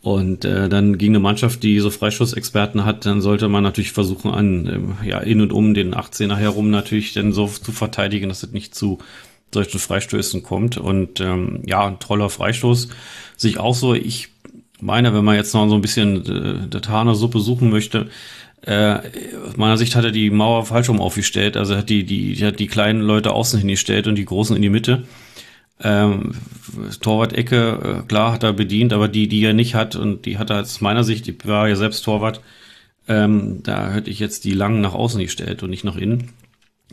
[0.00, 4.30] Und äh, dann gegen eine Mannschaft, die so Freischussexperten hat, dann sollte man natürlich versuchen,
[4.30, 8.44] an äh, ja in und um den 18er herum natürlich dann so zu verteidigen, dass
[8.44, 8.98] es nicht zu
[9.52, 10.76] solchen Freistößen kommt.
[10.76, 12.88] Und ähm, ja, ein toller Freistoß.
[13.36, 14.28] Sich auch so, ich
[14.80, 18.08] meine, wenn man jetzt noch so ein bisschen äh, der Taner Suppe suchen möchte,
[18.62, 18.98] äh,
[19.46, 21.56] aus meiner Sicht hat er die Mauer falsch rum aufgestellt.
[21.56, 24.70] Also hat die, die, hat die kleinen Leute außen hingestellt und die großen in die
[24.70, 25.04] Mitte.
[25.80, 26.32] Ähm,
[27.00, 30.50] Torwart-Ecke, äh, klar, hat er bedient, aber die, die er nicht hat, und die hat
[30.50, 32.40] er aus meiner Sicht, die war ja selbst Torwart,
[33.06, 36.30] ähm, da hätte ich jetzt die langen nach außen gestellt und nicht nach innen.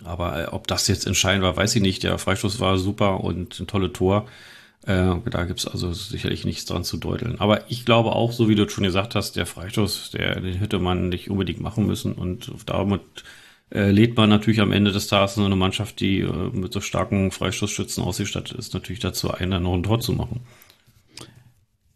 [0.03, 2.03] Aber äh, ob das jetzt entscheidend war, weiß ich nicht.
[2.03, 4.27] Der Freistoß war super und ein tolle Tor.
[4.85, 7.39] Äh, da gibt's also sicherlich nichts dran zu deuteln.
[7.39, 10.79] Aber ich glaube auch, so wie du schon gesagt hast, der Freistoß, der, den hätte
[10.79, 12.13] man nicht unbedingt machen müssen.
[12.13, 13.01] Und damit
[13.71, 16.81] äh, lädt man natürlich am Ende des Tages so eine Mannschaft, die äh, mit so
[16.81, 20.41] starken Freistoßschützen ausgestattet ist, natürlich dazu ein, dann noch ein Tor zu machen.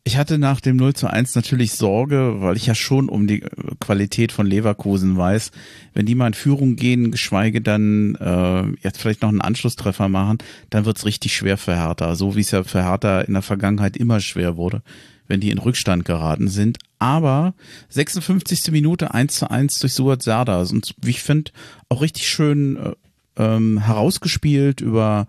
[0.10, 3.44] Ich hatte nach dem 0 zu 1 natürlich Sorge, weil ich ja schon um die
[3.80, 5.52] Qualität von Leverkusen weiß.
[5.94, 10.40] Wenn die mal in Führung gehen, geschweige dann äh, jetzt vielleicht noch einen Anschlusstreffer machen,
[10.72, 12.16] dann wird's richtig schwer für Hertha.
[12.16, 14.82] So wie es ja für Hertha in der Vergangenheit immer schwer wurde,
[15.28, 16.80] wenn die in Rückstand geraten sind.
[16.98, 17.54] Aber
[17.90, 18.72] 56.
[18.72, 20.68] Minute 1 zu 1 durch Suat Serdar.
[20.72, 21.52] Und wie ich finde,
[21.88, 22.94] auch richtig schön äh,
[23.38, 25.28] ähm, herausgespielt über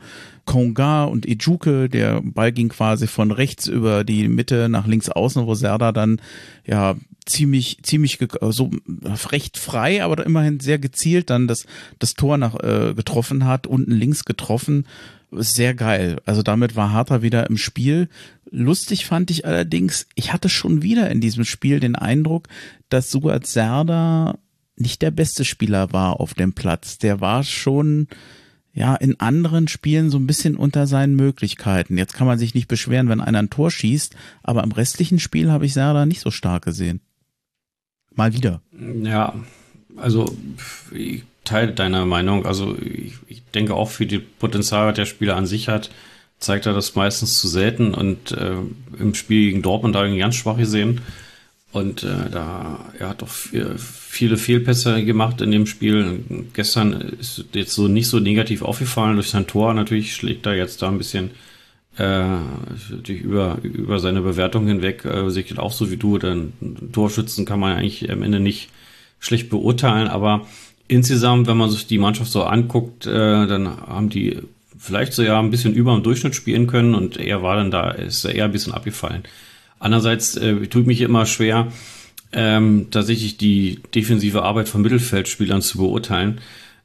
[0.50, 1.88] Konga und Ejuke.
[1.88, 6.20] Der Ball ging quasi von rechts über die Mitte nach links außen, wo Serda dann
[6.66, 8.72] ja ziemlich, ziemlich so
[9.30, 11.66] recht frei, aber immerhin sehr gezielt dann das,
[12.00, 14.88] das Tor nach, äh, getroffen hat, unten links getroffen.
[15.30, 16.16] Sehr geil.
[16.26, 18.08] Also damit war Harter wieder im Spiel.
[18.50, 22.48] Lustig fand ich allerdings, ich hatte schon wieder in diesem Spiel den Eindruck,
[22.88, 24.36] dass Suat Serda
[24.74, 26.98] nicht der beste Spieler war auf dem Platz.
[26.98, 28.08] Der war schon
[28.72, 31.98] ja in anderen Spielen so ein bisschen unter seinen Möglichkeiten.
[31.98, 35.50] Jetzt kann man sich nicht beschweren, wenn einer ein Tor schießt, aber im restlichen Spiel
[35.50, 37.00] habe ich Serda nicht so stark gesehen.
[38.14, 38.60] Mal wieder.
[39.02, 39.34] Ja,
[39.96, 40.36] also
[40.92, 42.46] ich teile deine Meinung.
[42.46, 45.90] Also ich, ich denke auch für die Potenzial, der Spieler an sich hat,
[46.38, 48.56] zeigt er das meistens zu selten und äh,
[48.98, 51.00] im Spiel gegen Dortmund da ganz schwach gesehen.
[51.72, 56.24] Und äh, da er hat doch viele Fehlpässe gemacht in dem Spiel.
[56.52, 59.72] Gestern ist jetzt so nicht so negativ aufgefallen durch sein Tor.
[59.72, 61.30] Natürlich schlägt er jetzt da ein bisschen
[61.96, 62.38] äh,
[63.06, 65.04] über, über seine Bewertung hinweg.
[65.04, 66.18] Äh, sehe ich auch so wie du.
[66.18, 66.52] Denn
[66.92, 68.70] Torschützen kann man eigentlich am Ende nicht
[69.20, 70.08] schlecht beurteilen.
[70.08, 70.46] Aber
[70.88, 74.38] insgesamt, wenn man sich die Mannschaft so anguckt, äh, dann haben die
[74.76, 77.90] vielleicht so ja ein bisschen über dem Durchschnitt spielen können und er war dann da,
[77.90, 79.22] ist eher ein bisschen abgefallen.
[79.80, 81.72] Andererseits äh, tut mich immer schwer,
[82.32, 86.40] ähm, tatsächlich die defensive Arbeit von Mittelfeldspielern zu beurteilen.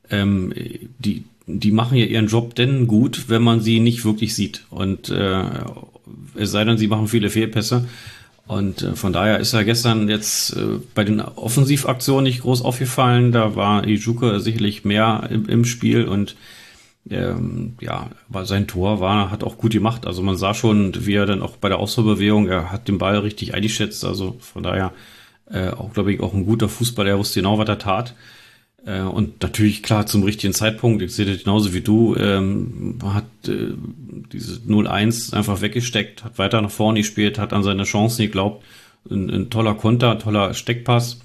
[0.10, 0.54] Ähm,
[0.98, 4.64] die, die machen ja ihren Job denn gut, wenn man sie nicht wirklich sieht.
[4.72, 5.44] Und äh,
[6.36, 7.86] es sei denn, sie machen viele Fehlpässe.
[8.48, 13.32] Und äh, von daher ist er gestern jetzt äh, bei den Offensivaktionen nicht groß aufgefallen.
[13.32, 16.36] Da war Ijuka sicherlich mehr im, im Spiel und
[17.10, 20.08] ähm, ja, war sein Tor war, hat auch gut gemacht.
[20.08, 23.20] Also man sah schon, wie er dann auch bei der Ausholbewegung, er hat den Ball
[23.20, 24.04] richtig eingeschätzt.
[24.04, 24.92] Also von daher
[25.50, 28.16] äh, auch, glaube ich, auch ein guter Fußballer, er wusste genau, was er tat.
[28.86, 33.26] Äh, und natürlich klar zum richtigen Zeitpunkt, ich sehe das genauso wie du, ähm, hat
[33.48, 33.74] äh,
[34.32, 38.64] diese 0-1 einfach weggesteckt, hat weiter nach vorne gespielt, hat an seine Chancen geglaubt.
[39.10, 41.20] Ein, ein toller Konter, toller Steckpass.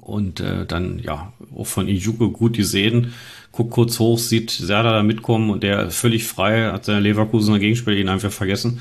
[0.00, 3.12] Und äh, dann, ja, auch von Ijuke gut gesehen
[3.56, 7.96] guckt kurz hoch, sieht Serda da mitkommen und der völlig frei, hat seine Leverkusener Gegenspieler
[7.96, 8.80] ihn einfach vergessen.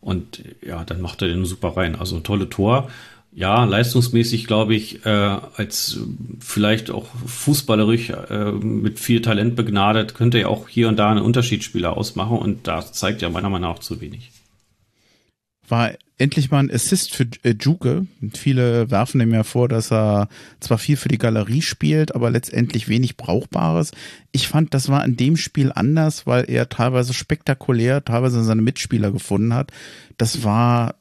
[0.00, 1.96] Und ja, dann macht er den super rein.
[1.96, 2.90] Also tolle Tor.
[3.32, 5.98] Ja, leistungsmäßig glaube ich, äh, als
[6.40, 11.22] vielleicht auch fußballerisch äh, mit viel Talent begnadet, könnte er auch hier und da einen
[11.22, 14.30] Unterschiedsspieler ausmachen und da zeigt er meiner Meinung nach zu wenig
[15.68, 18.06] war endlich mal ein Assist für äh, Juke.
[18.34, 20.28] Viele werfen ihm ja vor, dass er
[20.60, 23.90] zwar viel für die Galerie spielt, aber letztendlich wenig Brauchbares.
[24.32, 29.10] Ich fand, das war in dem Spiel anders, weil er teilweise spektakulär, teilweise seine Mitspieler
[29.10, 29.72] gefunden hat.
[30.16, 30.96] Das war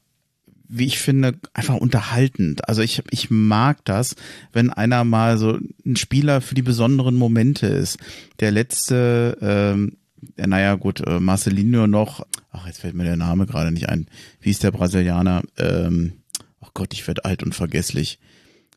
[0.76, 2.68] wie ich finde, einfach unterhaltend.
[2.68, 4.16] Also ich, ich mag das,
[4.54, 8.00] wenn einer mal so ein Spieler für die besonderen Momente ist.
[8.40, 9.98] Der letzte ähm,
[10.38, 12.26] ja, naja, gut, äh, Marcelinho noch,
[12.64, 14.08] ach, jetzt fällt mir der Name gerade nicht ein.
[14.40, 15.44] Wie ist der Brasilianer?
[15.58, 16.14] Ähm,
[16.62, 18.20] ach Gott, ich werde alt und vergesslich.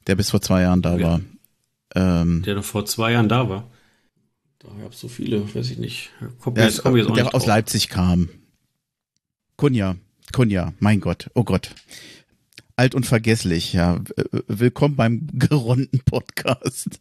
[0.06, 1.02] Der bis vor zwei Jahren da ja.
[1.04, 1.20] war.
[1.94, 3.70] Ähm, der noch vor zwei Jahren da war.
[4.58, 6.10] Da gab es so viele, weiß ich nicht.
[6.40, 7.48] Kommt ja, jetzt, komm jetzt auch der nicht aus drauf.
[7.48, 8.28] Leipzig kam.
[9.56, 9.96] Kunja,
[10.32, 11.70] Kunja, mein Gott, oh Gott.
[12.74, 14.00] Alt und vergesslich, ja.
[14.48, 17.00] Willkommen beim geronten Podcast.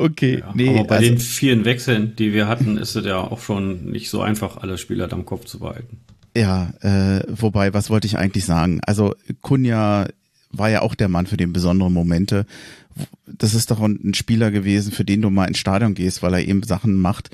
[0.00, 0.68] Okay, ja, nee.
[0.68, 4.10] Aber bei also, den vielen Wechseln, die wir hatten, ist es ja auch schon nicht
[4.10, 5.98] so einfach, alle Spieler am Kopf zu behalten.
[6.36, 8.80] Ja, äh, wobei, was wollte ich eigentlich sagen?
[8.86, 10.06] Also Kunja
[10.52, 12.46] war ja auch der Mann für den besonderen Momente.
[13.26, 16.46] Das ist doch ein Spieler gewesen, für den du mal ins Stadion gehst, weil er
[16.46, 17.30] eben Sachen macht,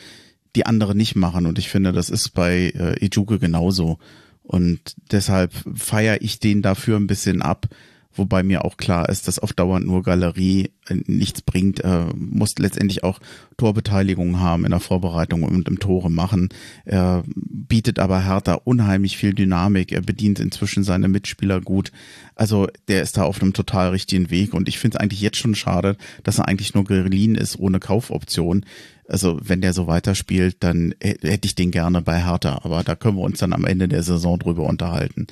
[0.57, 1.45] die andere nicht machen.
[1.45, 3.99] Und ich finde, das ist bei äh, Ijuke genauso.
[4.43, 7.69] Und deshalb feiere ich den dafür ein bisschen ab
[8.17, 12.59] wobei mir auch klar ist, dass auf Dauer nur Galerie äh, nichts bringt, äh, muss
[12.59, 13.21] letztendlich auch
[13.57, 16.49] Torbeteiligung haben in der Vorbereitung und im Tore machen.
[16.85, 21.93] Er bietet aber Hertha unheimlich viel Dynamik, er bedient inzwischen seine Mitspieler gut.
[22.35, 25.39] Also der ist da auf einem total richtigen Weg und ich finde es eigentlich jetzt
[25.39, 28.65] schon schade, dass er eigentlich nur geliehen ist ohne Kaufoption.
[29.07, 33.19] Also wenn der so weiterspielt, dann hätte ich den gerne bei Hertha, aber da können
[33.19, 35.27] wir uns dann am Ende der Saison drüber unterhalten.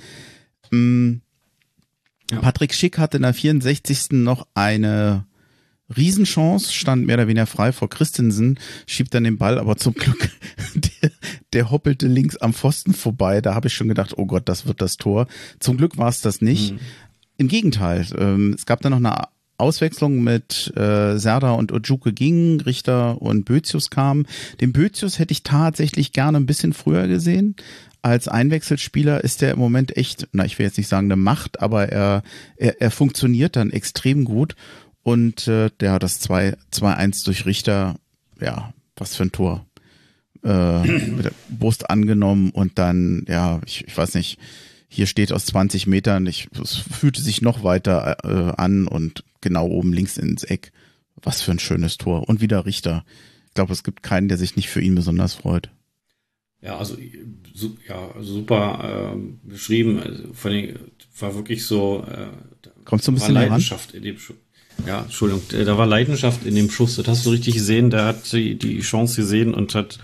[0.70, 1.22] Hm
[2.32, 2.40] ja.
[2.40, 4.12] Patrick Schick hatte in der 64.
[4.12, 5.26] noch eine
[5.96, 10.30] Riesenchance, stand mehr oder weniger frei vor Christensen, schiebt dann den Ball, aber zum Glück,
[10.74, 11.10] der,
[11.52, 13.40] der hoppelte links am Pfosten vorbei.
[13.40, 15.26] Da habe ich schon gedacht, oh Gott, das wird das Tor.
[15.60, 16.72] Zum Glück war es das nicht.
[16.72, 16.78] Mhm.
[17.36, 22.60] Im Gegenteil, ähm, es gab dann noch eine Auswechslung mit äh, Serda und Ojuke gingen,
[22.60, 24.26] Richter und Bözius kamen.
[24.60, 27.56] Den Bözius hätte ich tatsächlich gerne ein bisschen früher gesehen
[28.02, 31.60] als Einwechselspieler ist er im Moment echt, na, ich will jetzt nicht sagen eine Macht,
[31.62, 32.22] aber er,
[32.56, 34.56] er, er funktioniert dann extrem gut.
[35.04, 37.96] Und äh, der hat das 2-1 durch Richter,
[38.40, 39.66] ja, was für ein Tor.
[40.44, 44.38] Äh, mit der Brust angenommen und dann, ja, ich, ich weiß nicht,
[44.88, 49.66] hier steht aus 20 Metern, ich, es fühlte sich noch weiter äh, an und genau
[49.66, 50.72] oben links ins Eck.
[51.22, 52.28] Was für ein schönes Tor.
[52.28, 53.04] Und wieder Richter.
[53.46, 55.70] Ich glaube, es gibt keinen, der sich nicht für ihn besonders freut.
[56.62, 56.96] Ja, also
[57.88, 60.00] ja, super äh, beschrieben.
[60.00, 60.78] Also, vor allem
[61.18, 62.04] war wirklich so.
[62.08, 62.28] Äh,
[62.84, 64.36] Kommst du ein bisschen Leidenschaft in dem Schuss.
[64.86, 66.96] Ja, Entschuldigung, äh, da war Leidenschaft in dem Schuss.
[66.96, 67.90] Das hast du richtig gesehen.
[67.90, 69.98] Der hat die, die Chance gesehen und hat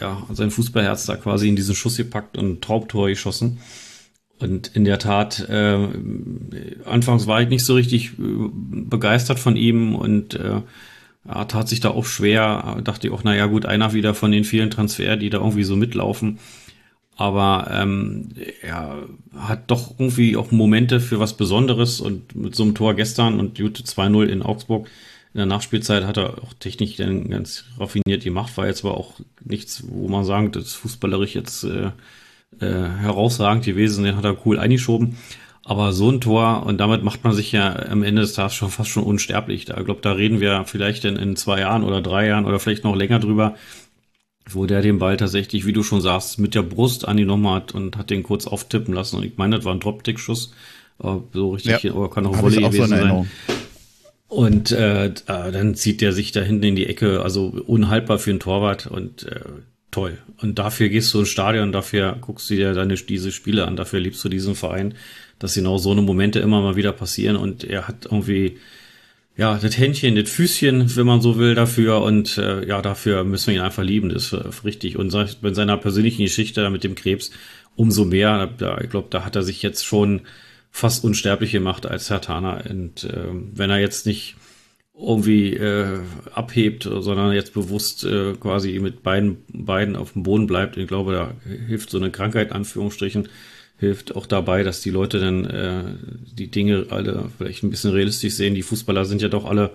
[0.00, 3.58] ja sein Fußballherz da quasi in diesen Schuss gepackt und ein Traubtor geschossen.
[4.38, 5.88] Und in der Tat, äh,
[6.84, 10.60] anfangs war ich nicht so richtig äh, begeistert von ihm und äh,
[11.26, 12.80] ja, tat sich da auch schwer.
[12.84, 15.76] Dachte ich auch, naja gut, einer wieder von den vielen Transfer, die da irgendwie so
[15.76, 16.38] mitlaufen.
[17.16, 18.28] Aber ähm,
[18.62, 23.40] er hat doch irgendwie auch Momente für was Besonderes und mit so einem Tor gestern
[23.40, 24.88] und Jute 2-0 in Augsburg
[25.34, 29.20] in der Nachspielzeit hat er auch technisch dann ganz raffiniert gemacht, war jetzt aber auch
[29.44, 31.90] nichts, wo man sagen, das ist fußballerisch jetzt äh,
[32.60, 35.16] äh, herausragend gewesen, den hat er cool eingeschoben.
[35.68, 38.70] Aber so ein Tor, und damit macht man sich ja am Ende des Tages schon
[38.70, 39.66] fast schon unsterblich.
[39.66, 42.58] Da, ich glaube, da reden wir vielleicht in, in zwei Jahren oder drei Jahren oder
[42.58, 43.54] vielleicht noch länger drüber,
[44.48, 47.98] wo der den Ball tatsächlich, wie du schon sagst, mit der Brust angenommen hat und
[47.98, 49.16] hat den kurz auftippen lassen.
[49.16, 50.54] Und ich meine, das war ein Droptick-Schuss.
[51.34, 53.30] So richtig, ja, oder kann auch Volley gewesen so sein.
[54.28, 58.40] Und äh, dann zieht der sich da hinten in die Ecke, also unhaltbar für einen
[58.40, 59.40] Torwart und äh,
[59.90, 60.16] toll.
[60.40, 64.00] Und dafür gehst du ins Stadion, dafür guckst du dir deine diese Spiele an, dafür
[64.00, 64.94] liebst du diesen Verein
[65.38, 68.58] dass genau so eine Momente immer mal wieder passieren und er hat irgendwie
[69.36, 73.48] ja, das Händchen, das Füßchen, wenn man so will, dafür und äh, ja, dafür müssen
[73.48, 74.96] wir ihn einfach lieben, das ist richtig.
[74.96, 77.30] Und bei seiner persönlichen Geschichte mit dem Krebs
[77.76, 80.22] umso mehr, da, ich glaube, da hat er sich jetzt schon
[80.72, 82.60] fast unsterblich gemacht als Herr Tana.
[82.68, 84.34] Und äh, wenn er jetzt nicht
[84.98, 86.00] irgendwie äh,
[86.34, 91.12] abhebt, sondern jetzt bewusst äh, quasi mit beiden, beiden auf dem Boden bleibt, ich glaube,
[91.12, 91.32] da
[91.68, 93.28] hilft so eine Krankheit, Anführungsstrichen,
[93.78, 95.84] hilft auch dabei, dass die Leute dann äh,
[96.32, 98.54] die Dinge alle vielleicht ein bisschen realistisch sehen.
[98.54, 99.70] Die Fußballer sind ja doch alle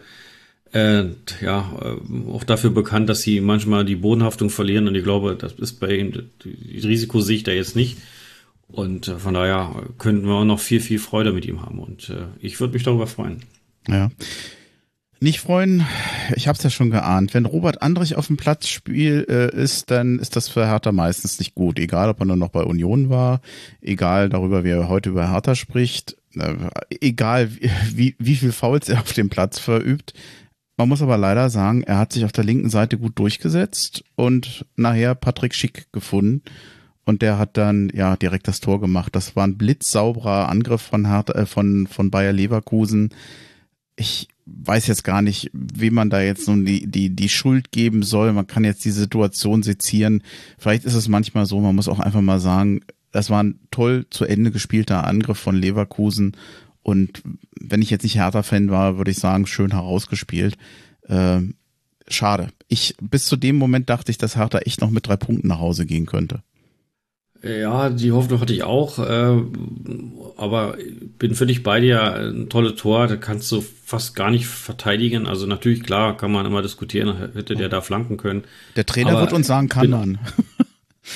[0.74, 1.06] äh,
[1.42, 5.54] ja äh, auch dafür bekannt, dass sie manchmal die Bodenhaftung verlieren und ich glaube, das
[5.54, 7.98] ist bei ihnen die Risiko sehe ich da jetzt nicht.
[8.68, 11.80] Und äh, von daher könnten wir auch noch viel, viel Freude mit ihm haben.
[11.80, 13.44] Und äh, ich würde mich darüber freuen.
[13.88, 14.10] Ja.
[15.24, 15.86] Nicht freuen,
[16.36, 17.34] ich habe es ja schon geahnt.
[17.34, 21.40] Wenn Robert Andrich auf dem Platz spiel, äh, ist, dann ist das für Hertha meistens
[21.40, 21.80] nicht gut.
[21.80, 23.40] Egal, ob er nur noch bei Union war,
[23.80, 26.56] egal darüber, wie er heute über Hertha spricht, äh,
[27.00, 27.50] egal
[27.94, 30.14] wie, wie viel Fouls er auf dem Platz verübt.
[30.76, 34.66] Man muss aber leider sagen, er hat sich auf der linken Seite gut durchgesetzt und
[34.76, 36.42] nachher Patrick Schick gefunden.
[37.06, 39.16] Und der hat dann ja direkt das Tor gemacht.
[39.16, 43.12] Das war ein blitzsauberer Angriff von Hertha, äh, von, von Bayer Leverkusen.
[43.96, 48.04] Ich weiß jetzt gar nicht, wem man da jetzt nun die, die, die Schuld geben
[48.04, 48.34] soll.
[48.34, 50.24] Man kann jetzt die Situation sezieren.
[50.58, 54.06] Vielleicht ist es manchmal so, man muss auch einfach mal sagen, das war ein toll
[54.10, 56.36] zu Ende gespielter Angriff von Leverkusen.
[56.82, 57.24] Und
[57.60, 60.58] wenn ich jetzt nicht Hertha-Fan war, würde ich sagen, schön herausgespielt.
[61.08, 61.42] Äh,
[62.08, 62.50] schade.
[62.68, 65.60] Ich, bis zu dem Moment dachte ich, dass Hertha echt noch mit drei Punkten nach
[65.60, 66.44] Hause gehen könnte.
[67.44, 69.42] Ja, die Hoffnung hatte ich auch, äh,
[70.38, 70.78] aber
[71.20, 72.14] bin völlig bei dir.
[72.14, 75.28] Ein tolles Tor, da kannst du fast gar nicht verteidigen.
[75.28, 78.46] Also natürlich, klar, kann man immer diskutieren, hätte der da flanken können.
[78.78, 80.20] Der Trainer aber wird uns sagen, kann man.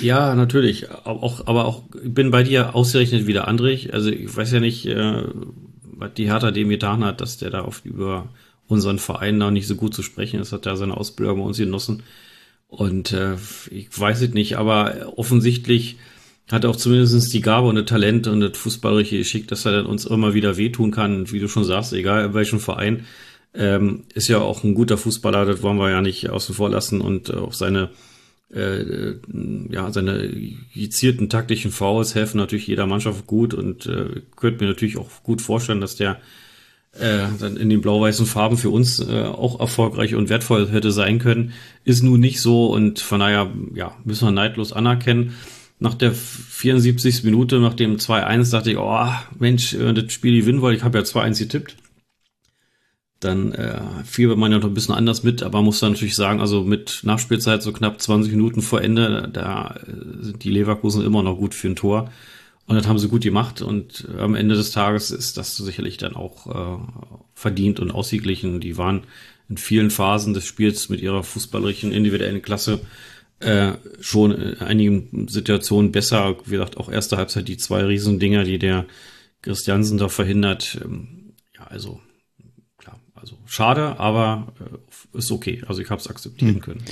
[0.02, 0.92] Ja, natürlich.
[0.92, 3.94] Auch, aber auch bin bei dir ausgerechnet wieder Andrich.
[3.94, 5.24] Also ich weiß ja nicht, äh,
[5.82, 8.28] was die Hertha dem getan hat, dass der da auf über
[8.68, 10.52] unseren Verein noch nicht so gut zu sprechen ist.
[10.52, 12.04] Hat ja seine Ausbildung bei uns genossen.
[12.68, 13.36] Und äh,
[13.72, 15.98] ich weiß es nicht, aber offensichtlich
[16.52, 19.86] hat auch zumindest die Gabe und das Talent und das fußballerische Geschick, dass er dann
[19.86, 23.06] uns immer wieder wehtun kann, wie du schon sagst, egal in welchem Verein.
[23.54, 27.02] Ähm, ist ja auch ein guter Fußballer, das wollen wir ja nicht außen vor lassen
[27.02, 27.89] und auch seine
[28.54, 29.16] äh,
[29.70, 30.26] ja, seine
[30.72, 35.41] jizierten taktischen Fouls helfen natürlich jeder Mannschaft gut und äh, könnte mir natürlich auch gut
[35.41, 36.22] vorstellen, dass der
[36.93, 41.20] äh, dann in den blau-weißen Farben für uns äh, auch erfolgreich und wertvoll hätte sein
[41.20, 41.52] können.
[41.84, 45.36] Ist nun nicht so und von daher ja, müssen wir neidlos anerkennen
[45.80, 47.24] nach der 74.
[47.24, 50.78] Minute, nach dem 2-1, dachte ich, oh, Mensch, das Spiel gewinnen wollte.
[50.78, 51.78] Ich habe ja 2-1 getippt.
[53.20, 56.40] Dann äh, fiel man ja noch ein bisschen anders mit, aber muss dann natürlich sagen,
[56.40, 61.24] also mit Nachspielzeit so knapp 20 Minuten vor Ende, da äh, sind die Leverkusen immer
[61.24, 62.12] noch gut für ein Tor.
[62.68, 66.16] Und das haben sie gut gemacht und am Ende des Tages ist das sicherlich dann
[66.16, 66.80] auch äh,
[67.34, 68.60] verdient und ausgeglichen.
[68.60, 69.04] Die waren
[69.48, 72.82] in vielen Phasen des Spiels mit ihrer fußballerischen individuellen Klasse
[73.40, 76.38] äh, schon in einigen Situationen besser.
[76.46, 78.86] Wie gesagt, auch erste Halbzeit die zwei Riesendinger, die der
[79.42, 80.80] Christiansen da verhindert.
[80.84, 82.02] Ähm, ja, also
[82.78, 85.64] klar, also schade, aber äh, ist okay.
[85.68, 86.62] Also ich habe es akzeptieren hm.
[86.62, 86.84] können.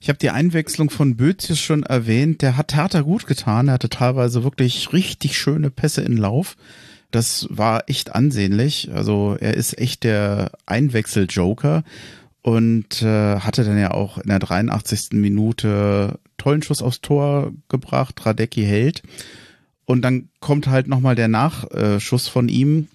[0.00, 2.42] Ich habe die Einwechslung von Bözius schon erwähnt.
[2.42, 3.66] Der hat Hertha gut getan.
[3.66, 6.56] Er hatte teilweise wirklich richtig schöne Pässe in Lauf.
[7.10, 8.90] Das war echt ansehnlich.
[8.92, 11.82] Also er ist echt der Einwechsel-Joker
[12.42, 15.12] und äh, hatte dann ja auch in der 83.
[15.12, 19.02] Minute tollen Schuss aufs Tor gebracht, Radecki hält.
[19.84, 22.88] Und dann kommt halt nochmal der Nachschuss von ihm,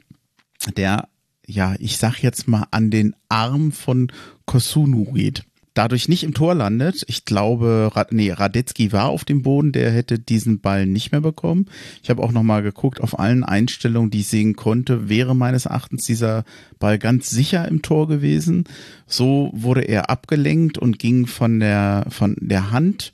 [0.78, 1.08] der,
[1.46, 4.12] ja, ich sag jetzt mal, an den Arm von
[4.46, 5.44] Kosunu geht
[5.74, 7.04] dadurch nicht im Tor landet.
[7.08, 11.68] Ich glaube, nee, Radetzky war auf dem Boden, der hätte diesen Ball nicht mehr bekommen.
[12.02, 16.06] Ich habe auch nochmal geguckt, auf allen Einstellungen, die ich sehen konnte, wäre meines Erachtens
[16.06, 16.44] dieser
[16.80, 18.66] Ball ganz sicher im Tor gewesen.
[19.08, 23.14] So wurde er abgelenkt und ging von der, von der Hand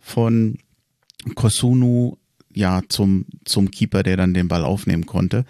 [0.00, 0.58] von
[1.34, 2.16] Kosunu
[2.52, 5.44] ja zum, zum Keeper, der dann den Ball aufnehmen konnte.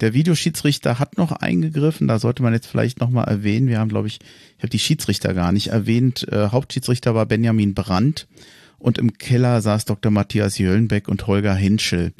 [0.00, 3.68] Der Videoschiedsrichter hat noch eingegriffen, da sollte man jetzt vielleicht nochmal erwähnen.
[3.68, 4.18] Wir haben, glaube ich,
[4.56, 6.28] ich habe die Schiedsrichter gar nicht erwähnt.
[6.30, 8.28] Äh, Hauptschiedsrichter war Benjamin Brandt
[8.78, 10.12] und im Keller saß Dr.
[10.12, 12.12] Matthias Jöllenbeck und Holger Hinschel.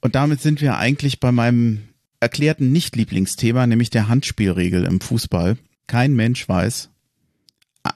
[0.00, 1.82] Und damit sind wir eigentlich bei meinem
[2.18, 5.56] erklärten Nicht-Lieblingsthema, nämlich der Handspielregel im Fußball.
[5.86, 6.90] Kein Mensch weiß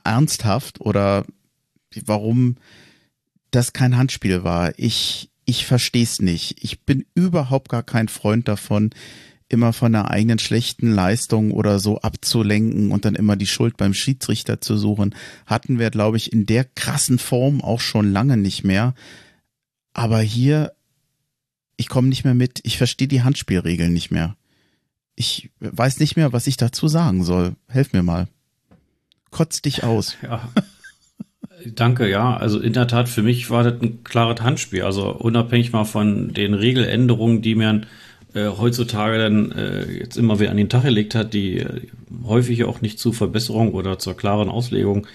[0.04, 1.24] ernsthaft oder
[2.04, 2.56] warum
[3.50, 4.72] das kein Handspiel war.
[4.76, 6.62] Ich ich verstehe es nicht.
[6.62, 8.90] Ich bin überhaupt gar kein Freund davon,
[9.48, 13.92] immer von einer eigenen schlechten Leistung oder so abzulenken und dann immer die Schuld beim
[13.92, 15.12] Schiedsrichter zu suchen.
[15.46, 18.94] Hatten wir, glaube ich, in der krassen Form auch schon lange nicht mehr.
[19.92, 20.72] Aber hier,
[21.76, 22.60] ich komme nicht mehr mit.
[22.62, 24.36] Ich verstehe die Handspielregeln nicht mehr.
[25.16, 27.56] Ich weiß nicht mehr, was ich dazu sagen soll.
[27.66, 28.28] Helf mir mal.
[29.32, 30.16] Kotz dich aus.
[30.22, 30.48] Ja.
[31.66, 32.36] Danke, ja.
[32.36, 34.82] Also in der Tat, für mich war das ein klares Handspiel.
[34.82, 37.86] Also unabhängig mal von den Regeländerungen, die man
[38.34, 41.82] äh, heutzutage dann äh, jetzt immer wieder an den Tag gelegt hat, die äh,
[42.24, 45.06] häufig auch nicht zur Verbesserung oder zur klaren Auslegung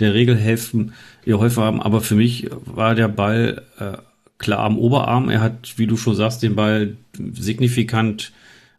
[0.00, 0.92] der Regel helfen,
[1.26, 1.80] häufig haben.
[1.80, 3.98] Aber für mich war der Ball äh,
[4.38, 5.30] klar am Oberarm.
[5.30, 6.96] Er hat, wie du schon sagst, den Ball
[7.32, 8.32] signifikant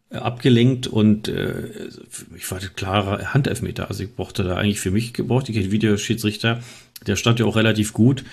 [0.09, 1.69] äh, abgelenkt und äh,
[2.35, 3.87] ich war klarer Handelfmeter.
[3.89, 6.59] Also ich brauchte da eigentlich für mich gebraucht, ich Videoschiedsrichter
[7.07, 8.23] der stand ja auch relativ gut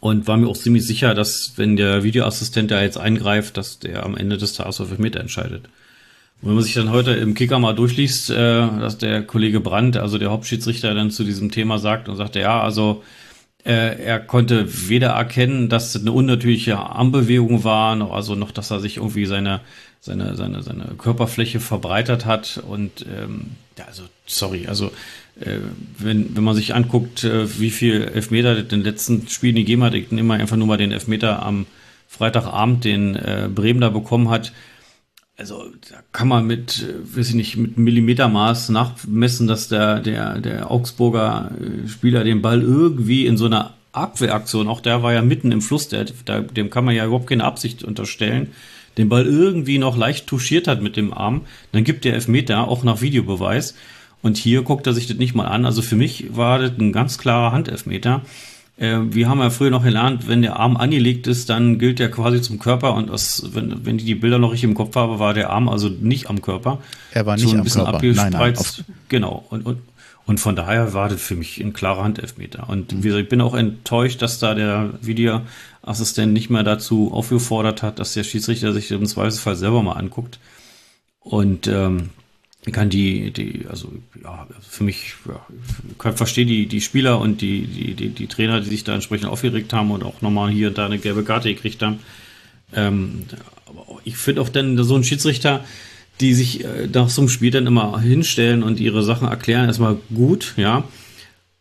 [0.00, 4.04] und war mir auch ziemlich sicher, dass wenn der Videoassistent da jetzt eingreift, dass der
[4.04, 5.64] am Ende des Tages auf Meter entscheidet.
[6.42, 9.96] Und wenn man sich dann heute im Kicker mal durchliest, äh, dass der Kollege Brandt,
[9.96, 13.02] also der Hauptschiedsrichter, dann zu diesem Thema sagt und sagte, ja, also
[13.64, 18.70] äh, er konnte weder erkennen, dass es eine unnatürliche Armbewegung war, noch, also noch, dass
[18.70, 19.60] er sich irgendwie seine,
[20.00, 22.62] seine, seine, seine Körperfläche verbreitert hat.
[22.68, 24.92] Und ähm, ja, also sorry, also
[25.98, 30.34] wenn, wenn man sich anguckt, äh, wie viel Elfmeter den letzten Spielen hat, ich nehme
[30.34, 31.66] einfach nur mal den Elfmeter am
[32.08, 34.52] Freitagabend, den äh, Bremen da bekommen hat.
[35.36, 40.40] Also da kann man mit, äh, weiß ich nicht, mit Millimetermaß nachmessen, dass der, der,
[40.40, 41.50] der Augsburger
[41.86, 45.88] Spieler den Ball irgendwie in so einer Abwehraktion, auch der war ja mitten im Fluss,
[45.88, 48.52] der, der, dem kann man ja überhaupt keine Absicht unterstellen,
[48.96, 52.84] den Ball irgendwie noch leicht touchiert hat mit dem Arm, dann gibt der Elfmeter auch
[52.84, 53.74] nach Videobeweis.
[54.22, 55.64] Und hier guckt er sich das nicht mal an.
[55.64, 58.22] Also für mich war das ein ganz klarer Handelfmeter.
[58.76, 62.10] äh, wir haben ja früher noch gelernt, wenn der Arm angelegt ist, dann gilt der
[62.10, 65.18] quasi zum Körper und das, wenn, wenn ich die Bilder noch richtig im Kopf habe,
[65.18, 66.78] war der Arm also nicht am Körper.
[67.12, 67.96] Er war nicht so ein am bisschen Körper.
[67.96, 68.78] abgespreizt.
[68.78, 69.44] Nein, nein, genau.
[69.50, 69.78] Und, und,
[70.26, 72.68] und von daher war das für mich ein klarer Handelfmeter.
[72.68, 77.82] Und wie gesagt, ich bin auch enttäuscht, dass da der Videoassistent nicht mehr dazu aufgefordert
[77.82, 80.40] hat, dass der Schiedsrichter sich im Zweifelsfall selber mal anguckt.
[81.20, 82.10] Und ähm,
[82.72, 83.92] kann die, die, also
[84.22, 85.40] ja, für mich, ja,
[85.88, 88.94] ich kann verstehe die, die Spieler und die, die, die, die Trainer, die sich da
[88.94, 92.00] entsprechend aufgeregt haben und auch nochmal hier und da eine gelbe Karte gekriegt haben.
[92.74, 93.26] Ähm,
[93.66, 95.64] aber ich finde auch dann so ein Schiedsrichter,
[96.20, 99.96] die sich äh, nach so einem Spiel dann immer hinstellen und ihre Sachen erklären, erstmal
[100.14, 100.84] gut, ja.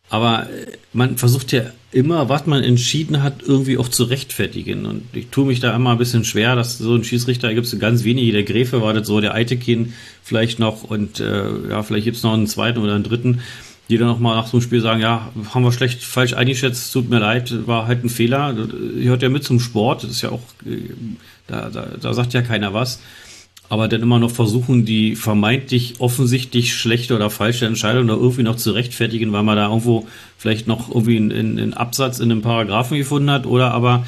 [0.10, 1.66] Aber äh, man versucht ja
[1.96, 4.86] immer, was man entschieden hat, irgendwie auch zu rechtfertigen.
[4.86, 7.68] Und ich tue mich da immer ein bisschen schwer, dass so ein Schiedsrichter, da gibt
[7.68, 11.84] es ganz wenige, der Gräfe war das so, der Eitekin vielleicht noch und äh, ja,
[11.84, 13.40] vielleicht gibt es noch einen zweiten oder einen dritten,
[13.88, 16.92] die dann noch mal nach so einem Spiel sagen, ja, haben wir schlecht falsch eingeschätzt,
[16.92, 18.52] tut mir leid, war halt ein Fehler.
[18.52, 20.90] Das Gehört ja mit zum Sport, das ist ja auch, äh,
[21.48, 23.00] da, da, da sagt ja keiner was
[23.70, 28.58] aber dann immer noch versuchen, die vermeintlich offensichtlich schlechte oder falsche Entscheidung da irgendwie noch
[28.58, 30.08] zu rechtfertigen, weil man da irgendwo
[30.38, 34.06] vielleicht noch irgendwie einen, einen Absatz in einem Paragraphen gefunden hat oder aber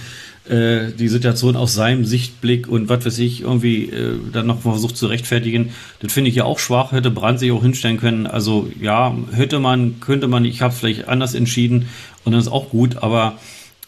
[0.50, 4.96] äh, die Situation aus seinem Sichtblick und was weiß ich irgendwie äh, dann noch versucht
[4.96, 5.72] zu rechtfertigen.
[6.00, 8.28] Das finde ich ja auch schwach, hätte Brand sich auch hinstellen können.
[8.28, 11.90] Also ja, hätte man, könnte man, ich habe vielleicht anders entschieden
[12.24, 13.38] und dann ist auch gut, aber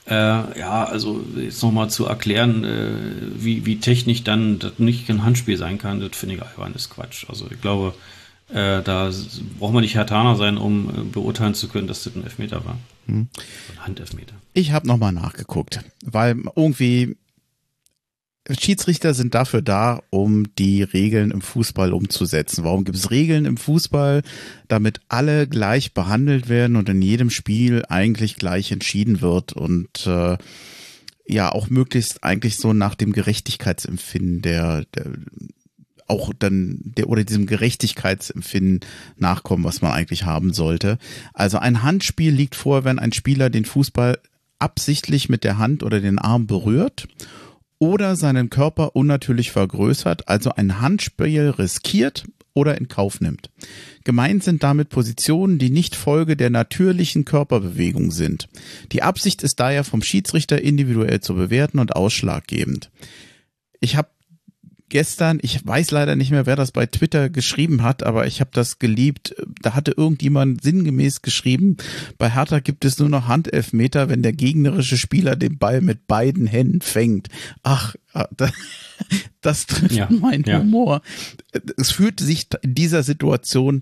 [0.09, 2.91] äh, ja, also jetzt nochmal zu erklären, äh,
[3.35, 6.89] wie, wie technisch dann das nicht ein Handspiel sein kann, das finde ich albern, ist
[6.89, 7.25] Quatsch.
[7.29, 7.93] Also ich glaube,
[8.49, 9.11] äh, da
[9.59, 12.65] braucht man nicht Herr Taner sein, um äh, beurteilen zu können, dass das ein Elfmeter
[12.65, 12.77] war.
[13.07, 13.29] Ein
[13.79, 14.33] Handelfmeter.
[14.53, 17.15] Ich habe nochmal nachgeguckt, weil irgendwie
[18.57, 22.63] Schiedsrichter sind dafür da, um die Regeln im Fußball umzusetzen.
[22.63, 24.23] Warum gibt es Regeln im Fußball?
[24.67, 30.37] Damit alle gleich behandelt werden und in jedem Spiel eigentlich gleich entschieden wird und äh,
[31.27, 35.05] ja auch möglichst eigentlich so nach dem Gerechtigkeitsempfinden der, der
[36.07, 38.79] auch dann der oder diesem Gerechtigkeitsempfinden
[39.17, 40.97] nachkommen, was man eigentlich haben sollte.
[41.33, 44.17] Also ein Handspiel liegt vor, wenn ein Spieler den Fußball
[44.57, 47.07] absichtlich mit der Hand oder den Arm berührt
[47.79, 53.49] oder seinen Körper unnatürlich vergrößert, also ein Handspiel riskiert oder in Kauf nimmt.
[54.03, 58.49] Gemeint sind damit Positionen, die nicht Folge der natürlichen Körperbewegung sind.
[58.91, 62.91] Die Absicht ist daher vom Schiedsrichter individuell zu bewerten und ausschlaggebend.
[63.79, 64.09] Ich habe
[64.89, 68.51] gestern, ich weiß leider nicht mehr, wer das bei Twitter geschrieben hat, aber ich habe
[68.53, 69.35] das geliebt.
[69.61, 71.77] Da hatte irgendjemand sinngemäß geschrieben,
[72.17, 76.47] bei Hertha gibt es nur noch Handelfmeter, wenn der gegnerische Spieler den Ball mit beiden
[76.47, 77.29] Händen fängt.
[77.63, 77.95] Ach,
[78.35, 78.51] das,
[79.41, 80.59] das trifft Ja, meinen ja.
[80.59, 81.01] Humor.
[81.77, 83.81] Es fühlt sich in dieser Situation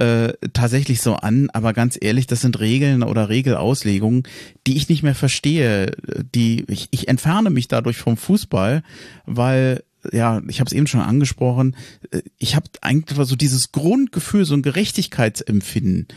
[0.00, 4.22] äh, tatsächlich so an, aber ganz ehrlich, das sind Regeln oder Regelauslegungen,
[4.66, 5.92] die ich nicht mehr verstehe.
[6.34, 8.82] Die ich, ich entferne mich dadurch vom Fußball,
[9.26, 9.82] weil
[10.12, 11.76] ja, ich habe es eben schon angesprochen.
[12.10, 16.08] äh, Ich habe eigentlich so dieses Grundgefühl, so ein Gerechtigkeitsempfinden.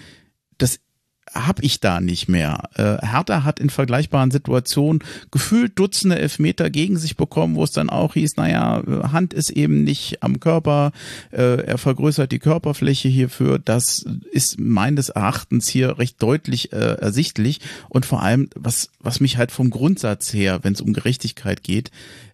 [1.32, 2.70] Habe ich da nicht mehr.
[2.76, 7.90] Äh, Hertha hat in vergleichbaren Situationen gefühlt Dutzende Elfmeter gegen sich bekommen, wo es dann
[7.90, 10.92] auch hieß, naja, Hand ist eben nicht am Körper,
[11.32, 13.58] äh, er vergrößert die Körperfläche hierfür.
[13.58, 17.62] Das ist meines Erachtens hier recht deutlich äh, ersichtlich.
[17.90, 21.90] Und vor allem, was, was mich halt vom Grundsatz her, wenn es um Gerechtigkeit geht,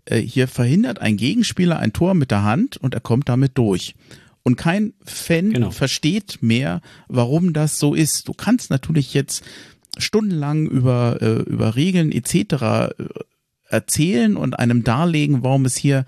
[0.05, 3.95] äh, hier verhindert ein Gegenspieler ein Tor mit der Hand und er kommt damit durch.
[4.49, 5.69] Und kein Fan Genau.
[5.69, 8.27] versteht mehr, warum das so ist.
[8.27, 9.43] Du kannst natürlich jetzt
[9.99, 12.33] stundenlang über, äh, über Regeln etc.
[12.63, 12.93] äh,
[13.67, 16.03] erzählen und einem darlegen, warum es hier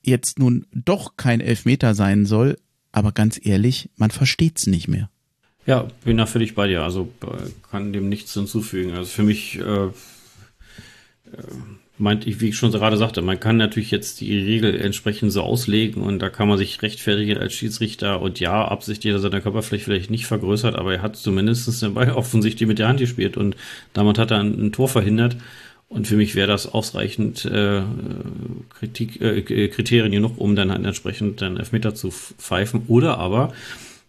[0.00, 2.56] jetzt nun doch kein Elfmeter sein soll.
[2.92, 5.10] Aber ganz ehrlich, man versteht's nicht mehr.
[5.66, 6.84] Ja, bin da völlig bei dir.
[6.84, 8.92] Also äh, kann dem nichts hinzufügen.
[8.92, 9.90] Also für mich äh, äh,
[12.02, 15.42] meint ich, wie ich schon gerade sagte, man kann natürlich jetzt die Regel entsprechend so
[15.42, 19.40] auslegen und da kann man sich rechtfertigen als Schiedsrichter und ja, absichtlich, dass er seine
[19.40, 23.36] Körperfläche vielleicht nicht vergrößert, aber er hat zumindest den Ball offensichtlich mit der Hand gespielt
[23.36, 23.54] und
[23.92, 25.36] damit hat er ein, ein Tor verhindert.
[25.88, 27.82] Und für mich wäre das ausreichend äh,
[28.70, 32.84] Kritik, äh, Kriterien genug, um dann halt entsprechend dann Elfmeter zu pfeifen.
[32.88, 33.52] Oder aber,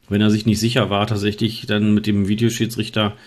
[0.08, 3.18] wenn er sich nicht sicher war, tatsächlich dann mit dem Videoschiedsrichter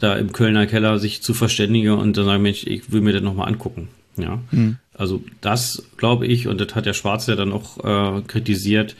[0.00, 3.22] da im Kölner Keller sich zu verständigen und dann sagen, Mensch, ich will mir das
[3.22, 3.88] nochmal angucken.
[4.16, 4.40] Ja.
[4.94, 8.94] Also das glaube ich, und das hat der Schwarz ja dann auch äh, kritisiert,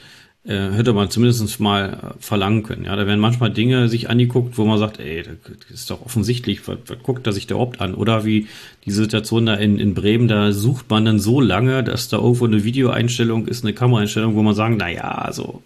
[0.45, 2.85] äh, hätte man zumindest mal äh, verlangen können.
[2.85, 5.35] Ja, da werden manchmal Dinge sich angeguckt, wo man sagt, ey, das
[5.71, 7.93] ist doch offensichtlich, was, was guckt er sich da überhaupt an?
[7.93, 8.47] Oder wie
[8.85, 12.45] die Situation da in, in Bremen, da sucht man dann so lange, dass da irgendwo
[12.45, 15.63] eine Videoeinstellung ist, eine Kameraeinstellung, wo man sagen, na ja, also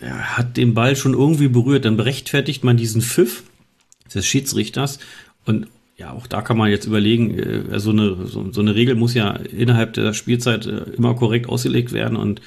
[0.00, 3.42] der hat den Ball schon irgendwie berührt, dann berechtfertigt man diesen Pfiff
[4.14, 4.98] des Schiedsrichters.
[5.44, 5.66] Und
[6.02, 9.14] ja, auch da kann man jetzt überlegen, äh, so, eine, so, so eine Regel muss
[9.14, 12.40] ja innerhalb der Spielzeit äh, immer korrekt ausgelegt werden und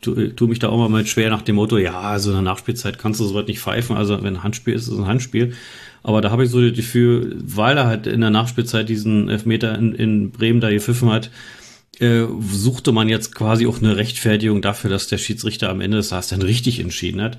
[0.00, 2.42] tu, tu mich da auch mal mit schwer nach dem Motto, ja, also in der
[2.42, 5.06] Nachspielzeit kannst du so weit nicht pfeifen, also wenn ein Handspiel ist, ist es ein
[5.06, 5.54] Handspiel.
[6.02, 9.76] Aber da habe ich so das Gefühl, weil er halt in der Nachspielzeit diesen Elfmeter
[9.76, 11.30] in, in Bremen da gepfiffen hat,
[11.98, 16.08] äh, suchte man jetzt quasi auch eine Rechtfertigung dafür, dass der Schiedsrichter am Ende des
[16.10, 17.38] Tages dann richtig entschieden hat.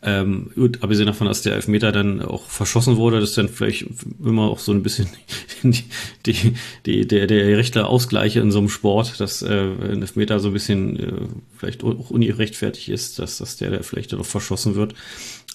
[0.00, 3.84] Ähm, gut, abgesehen davon, dass der Elfmeter dann auch verschossen wurde, das ist dann vielleicht
[4.22, 5.08] immer auch so ein bisschen
[5.64, 5.84] die,
[6.24, 6.54] die,
[6.86, 10.54] die, der, der rechte Ausgleich in so einem Sport, dass äh, ein Elfmeter so ein
[10.54, 11.26] bisschen äh,
[11.56, 14.94] vielleicht auch ungerechtfertigt ist, dass, dass der, der vielleicht dann auch verschossen wird.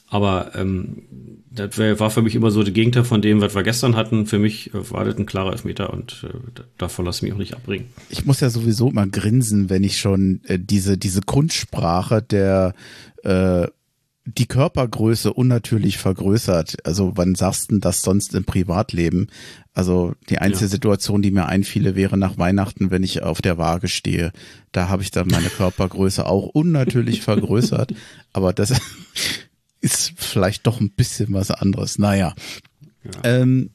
[0.10, 1.04] Aber ähm,
[1.50, 4.26] das wär, war für mich immer so der Gegenteil von dem, was wir gestern hatten.
[4.26, 7.40] Für mich äh, war das ein klarer Elfmeter und äh, davon lasse ich mich auch
[7.40, 7.88] nicht abbringen.
[8.10, 12.76] Ich muss ja sowieso mal grinsen, wenn ich schon äh, diese, diese Kunstsprache der
[13.24, 13.68] äh,
[14.26, 16.86] die Körpergröße unnatürlich vergrößert.
[16.86, 19.28] Also wann sagst du das sonst im Privatleben?
[19.74, 20.72] Also die einzige ja.
[20.72, 24.32] Situation, die mir einfiele, wäre nach Weihnachten, wenn ich auf der Waage stehe.
[24.72, 27.94] Da habe ich dann meine Körpergröße auch unnatürlich vergrößert.
[28.32, 28.74] Aber das
[29.82, 32.00] ist vielleicht doch ein bisschen was anderes.
[32.00, 32.34] Naja.
[33.04, 33.12] Ja.
[33.24, 33.72] Ähm,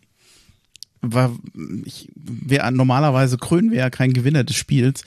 [1.01, 1.36] war,
[1.84, 5.05] ich, wär, normalerweise krönen wir ja kein Gewinner des Spiels.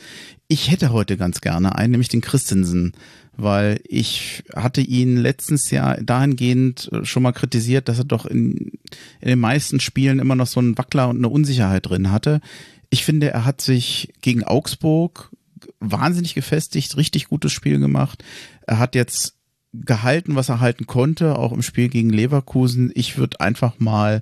[0.48, 2.94] Ich hätte heute ganz gerne einen, nämlich den Christensen
[3.38, 8.72] weil ich hatte ihn letztens ja dahingehend schon mal kritisiert, dass er doch in,
[9.20, 12.42] in den meisten Spielen immer noch so einen Wackler und eine Unsicherheit drin hatte.
[12.90, 15.32] Ich finde, er hat sich gegen Augsburg
[15.80, 18.24] wahnsinnig gefestigt, richtig gutes Spiel gemacht.
[18.68, 19.36] Er hat jetzt
[19.74, 22.92] gehalten, was er halten konnte, auch im Spiel gegen Leverkusen.
[22.94, 24.22] Ich würde einfach mal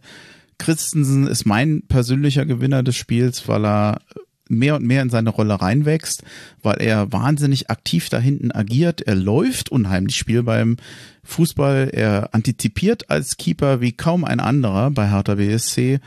[0.59, 4.01] Christensen ist mein persönlicher Gewinner des Spiels, weil er
[4.49, 6.23] mehr und mehr in seine Rolle reinwächst,
[6.61, 9.01] weil er wahnsinnig aktiv da hinten agiert.
[9.01, 10.77] Er läuft unheimlich Spiel beim
[11.23, 11.91] Fußball.
[11.93, 15.99] Er antizipiert als Keeper wie kaum ein anderer bei Hertha BSC.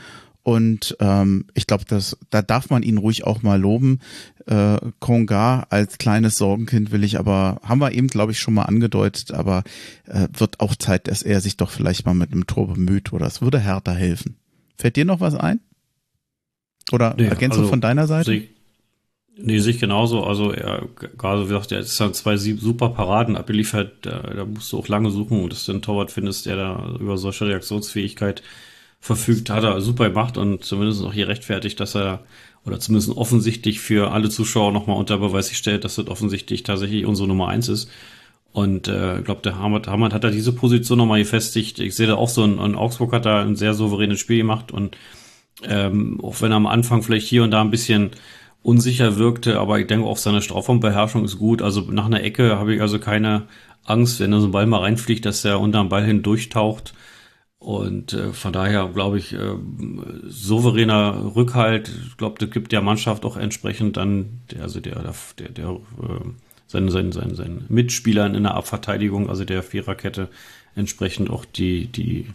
[0.43, 1.85] Und ähm, ich glaube,
[2.29, 3.99] da darf man ihn ruhig auch mal loben.
[4.45, 8.63] Äh, Konga als kleines Sorgenkind will ich aber, haben wir eben, glaube ich, schon mal
[8.63, 9.63] angedeutet, aber
[10.05, 13.25] äh, wird auch Zeit, dass er sich doch vielleicht mal mit einem Tor bemüht oder
[13.25, 14.35] es würde Hertha helfen.
[14.77, 15.59] Fällt dir noch was ein?
[16.91, 18.31] Oder nee, Ergänzung also, von deiner Seite?
[18.31, 18.49] Sie,
[19.37, 20.23] nee, sich genauso.
[20.23, 24.05] Also er, gerade wie gesagt, er ist dann zwei super Paraden abgeliefert.
[24.05, 27.17] Da, da musst du auch lange suchen, dass du einen Torwart findest, der da über
[27.17, 28.43] solche Reaktionsfähigkeit
[28.99, 32.23] verfügt, hat er super gemacht und zumindest auch hier rechtfertigt, dass er
[32.65, 37.27] oder zumindest offensichtlich für alle Zuschauer nochmal unter Beweis gestellt, dass das offensichtlich tatsächlich unsere
[37.27, 37.89] Nummer eins ist.
[38.53, 41.79] Und äh, glaube, der Hamad, Hamad hat da diese Position nochmal gefestigt.
[41.79, 44.71] Ich sehe da auch so, ein, ein Augsburg hat da ein sehr souveränes Spiel gemacht
[44.71, 44.95] und
[45.63, 48.11] ähm, auch wenn er am Anfang vielleicht hier und da ein bisschen
[48.61, 51.61] unsicher wirkte, aber ich denke auch seine Strafraumbeherrschung ist gut.
[51.61, 53.47] Also nach einer Ecke habe ich also keine
[53.85, 56.93] Angst, wenn er so ein Ball mal reinfliegt, dass er unter dem Ball hindurchtaucht.
[57.59, 59.55] Und äh, von daher glaube ich, äh,
[60.27, 65.49] souveräner Rückhalt, ich glaube, das gibt der Mannschaft auch entsprechend dann, der, also der, der,
[65.49, 65.79] der, äh,
[66.73, 70.27] seinen, seinen, seinen, seinen Mitspielern in der Abverteidigung, also der Viererkette,
[70.75, 72.27] entsprechend auch die, die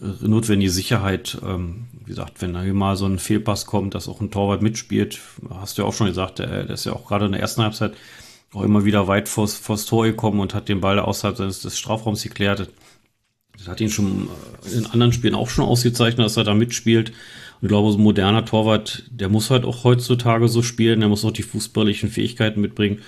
[0.00, 1.36] äh, notwendige Sicherheit.
[1.44, 5.18] Ähm, wie gesagt, wenn da mal so ein Fehlpass kommt, dass auch ein Torwart mitspielt,
[5.50, 7.62] hast du ja auch schon gesagt, der, der ist ja auch gerade in der ersten
[7.62, 7.94] Halbzeit
[8.54, 11.76] auch immer wieder weit vors, vors Tor gekommen und hat den Ball außerhalb des, des
[11.76, 12.70] Strafraums geklärt.
[13.58, 14.28] Das hat ihn schon
[14.64, 17.10] äh, in anderen Spielen auch schon ausgezeichnet, dass er da mitspielt.
[17.10, 21.08] Und ich glaube, so ein moderner Torwart, der muss halt auch heutzutage so spielen, der
[21.08, 23.00] muss auch die fußballerischen Fähigkeiten mitbringen.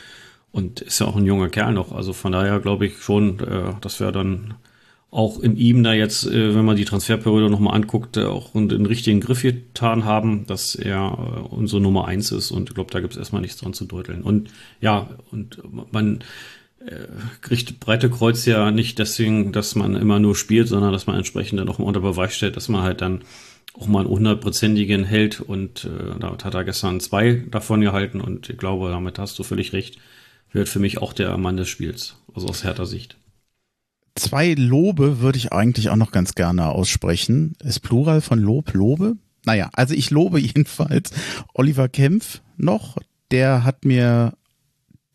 [0.50, 1.92] Und ist ja auch ein junger Kerl noch.
[1.92, 4.54] Also von daher glaube ich schon, äh, dass wir dann
[5.10, 8.86] auch in ihm da jetzt, äh, wenn man die Transferperiode nochmal anguckt, äh, auch den
[8.86, 12.50] richtigen Griff getan haben, dass er äh, unsere Nummer eins ist.
[12.50, 14.22] Und ich glaube, da gibt es erstmal nichts dran zu deuteln.
[14.22, 16.20] Und ja, und man
[17.42, 21.58] kriegt breite Kreuz ja nicht deswegen, dass man immer nur spielt, sondern dass man entsprechend
[21.58, 23.22] dann auch mal unter Beweis stellt, dass man halt dann
[23.74, 25.40] auch mal einen hundertprozentigen hält.
[25.40, 28.20] Und äh, damit hat er gestern zwei davon gehalten.
[28.20, 29.98] Und ich glaube, damit hast du völlig recht.
[30.52, 33.18] Wird für mich auch der Mann des Spiels, also aus härter Sicht
[34.18, 37.54] zwei Lobe würde ich eigentlich auch noch ganz gerne aussprechen.
[37.62, 39.16] Ist Plural von Lob, Lobe?
[39.44, 41.10] Naja, also ich lobe jedenfalls
[41.54, 42.98] Oliver Kempf noch.
[43.30, 44.34] Der hat mir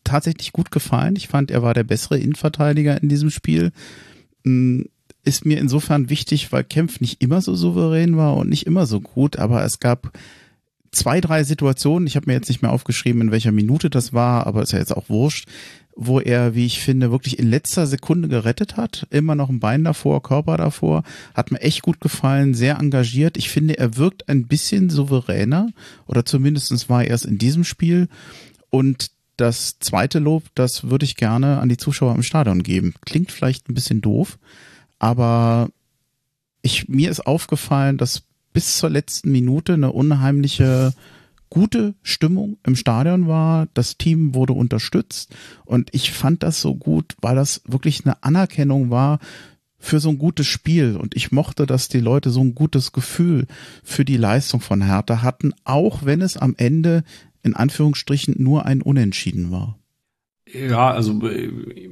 [0.03, 1.15] tatsächlich gut gefallen.
[1.15, 3.71] Ich fand, er war der bessere Innenverteidiger in diesem Spiel.
[4.43, 4.87] Hm,
[5.25, 8.99] ist mir insofern wichtig, weil Kempf nicht immer so souverän war und nicht immer so
[8.99, 10.11] gut, aber es gab
[10.93, 14.47] zwei, drei Situationen, ich habe mir jetzt nicht mehr aufgeschrieben, in welcher Minute das war,
[14.47, 15.47] aber ist ja jetzt auch wurscht,
[15.95, 19.05] wo er, wie ich finde, wirklich in letzter Sekunde gerettet hat.
[19.09, 21.03] Immer noch ein Bein davor, Körper davor.
[21.35, 23.37] Hat mir echt gut gefallen, sehr engagiert.
[23.37, 25.69] Ich finde, er wirkt ein bisschen souveräner
[26.07, 28.07] oder zumindestens war er es in diesem Spiel.
[28.69, 32.93] Und das zweite Lob, das würde ich gerne an die Zuschauer im Stadion geben.
[33.05, 34.39] Klingt vielleicht ein bisschen doof,
[34.99, 35.69] aber
[36.61, 38.23] ich, mir ist aufgefallen, dass
[38.53, 40.93] bis zur letzten Minute eine unheimliche
[41.49, 43.67] gute Stimmung im Stadion war.
[43.73, 45.35] Das Team wurde unterstützt
[45.65, 49.19] und ich fand das so gut, weil das wirklich eine Anerkennung war
[49.77, 53.47] für so ein gutes Spiel und ich mochte, dass die Leute so ein gutes Gefühl
[53.83, 57.03] für die Leistung von Hertha hatten, auch wenn es am Ende
[57.43, 59.77] in Anführungsstrichen nur ein Unentschieden war.
[60.51, 61.89] Ja, also äh,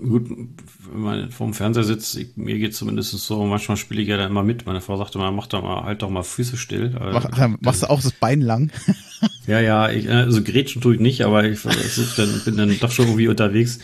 [0.00, 4.16] gut, wenn man vorm Fernseher sitzt, ich, mir geht zumindest so, manchmal spiele ich ja
[4.16, 4.66] da immer mit.
[4.66, 6.90] Meine Frau sagte mal, mach doch mal, halt doch mal Füße still.
[6.90, 8.70] Mach, äh, machst du auch das Bein lang?
[9.46, 12.90] ja, ja, ich, also Gretchen tue ich nicht, aber ich versuch dann, bin dann doch
[12.90, 13.78] schon irgendwie unterwegs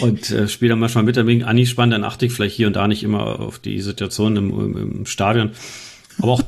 [0.00, 1.16] und äh, spiele dann manchmal mit.
[1.16, 3.80] Dann bin ich angespannt, dann achte ich vielleicht hier und da nicht immer auf die
[3.80, 5.50] Situation im, im, im Stadion.
[6.18, 6.42] Aber auch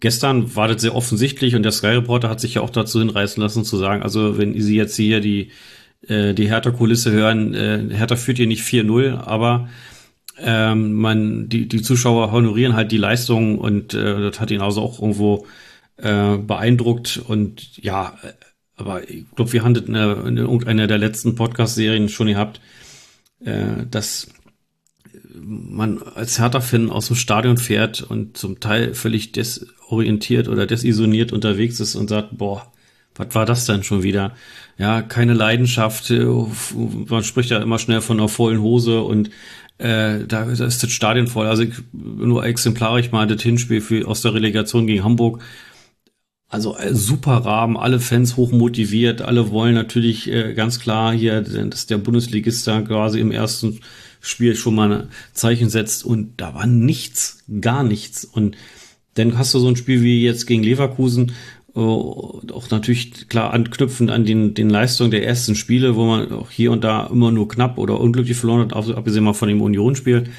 [0.00, 3.42] gestern war das sehr offensichtlich und der Sky Reporter hat sich ja auch dazu hinreißen
[3.42, 5.50] lassen zu sagen, also wenn Sie jetzt hier die
[6.06, 9.68] äh, die Hertha-Kulisse hören, äh, Hertha führt hier nicht 4-0, aber
[10.40, 14.82] ähm, man, die, die Zuschauer honorieren halt die Leistung und äh, das hat ihn also
[14.82, 15.46] auch irgendwo
[15.96, 18.16] äh, beeindruckt und ja,
[18.76, 22.60] aber ich glaube, wir der, in irgendeiner der letzten Podcast-Serien schon gehabt,
[23.44, 24.28] äh, dass
[25.34, 31.80] man als Hertha-Fan aus dem Stadion fährt und zum Teil völlig desorientiert oder desisoniert unterwegs
[31.80, 32.72] ist und sagt, boah,
[33.14, 34.34] was war das denn schon wieder?
[34.78, 36.10] Ja, keine Leidenschaft.
[36.10, 39.28] Äh, man spricht ja immer schnell von einer vollen Hose und
[39.78, 41.46] äh, da, da ist das Stadion voll.
[41.46, 45.42] Also ich, nur exemplarisch mal das Hinspiel für, aus der Relegation gegen Hamburg.
[46.48, 51.42] Also äh, super Rahmen, alle Fans hoch motiviert, alle wollen natürlich äh, ganz klar hier,
[51.42, 53.80] dass der Bundesligist da quasi im ersten
[54.20, 58.24] Spiel schon mal ein Zeichen setzt und da war nichts, gar nichts.
[58.24, 58.56] Und
[59.14, 61.32] dann hast du so ein Spiel wie jetzt gegen Leverkusen,
[61.78, 66.72] auch natürlich klar anknüpfend an den, den Leistungen der ersten Spiele, wo man auch hier
[66.72, 70.30] und da immer nur knapp oder unglücklich verloren hat, abgesehen mal von dem Unionsspiel.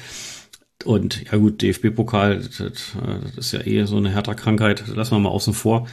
[0.84, 5.18] Und ja gut, DFB-Pokal, das, das, ist ja eh so eine härter Krankheit, lassen wir
[5.18, 5.86] mal außen vor.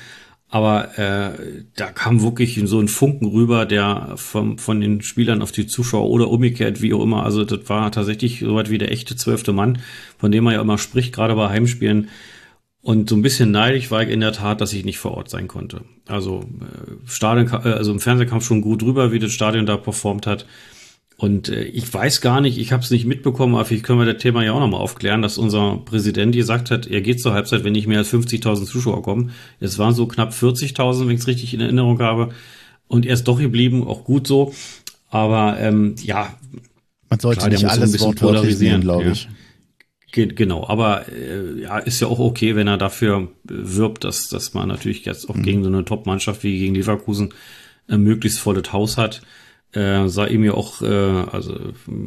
[0.49, 5.51] Aber äh, da kam wirklich so ein Funken rüber, der vom, von den Spielern auf
[5.51, 7.23] die Zuschauer oder umgekehrt, wie auch immer.
[7.23, 9.79] Also das war tatsächlich soweit wie der echte zwölfte Mann,
[10.17, 12.07] von dem man ja immer spricht, gerade bei Heimspielen.
[12.87, 15.29] Und so ein bisschen neidisch war ich in der Tat, dass ich nicht vor Ort
[15.29, 15.81] sein konnte.
[16.05, 19.75] Also äh, Stadion, äh, also im Fernsehen kam schon gut rüber, wie das Stadion da
[19.75, 20.45] performt hat.
[21.17, 24.05] Und äh, ich weiß gar nicht, ich habe es nicht mitbekommen, aber vielleicht können wir
[24.05, 27.65] das Thema ja auch nochmal aufklären, dass unser Präsident gesagt hat, er geht zur Halbzeit,
[27.65, 29.31] wenn nicht mehr als 50.000 Zuschauer kommen.
[29.59, 32.29] Es waren so knapp 40.000, wenn ich es richtig in Erinnerung habe.
[32.87, 34.53] Und er ist doch geblieben, auch gut so.
[35.09, 36.37] Aber ähm, ja,
[37.09, 39.25] man sollte klar, nicht alles wortwörtlich sehen, glaube ich.
[39.25, 39.29] Ja.
[40.11, 44.69] Genau, aber äh, ja, ist ja auch okay, wenn er dafür wirbt, dass, dass man
[44.69, 45.43] natürlich jetzt auch mhm.
[45.43, 47.33] gegen so eine Top-Mannschaft wie gegen Leverkusen
[47.89, 49.21] äh, möglichst volles Haus hat.
[49.73, 51.59] Äh, sei ihm ja auch, äh, also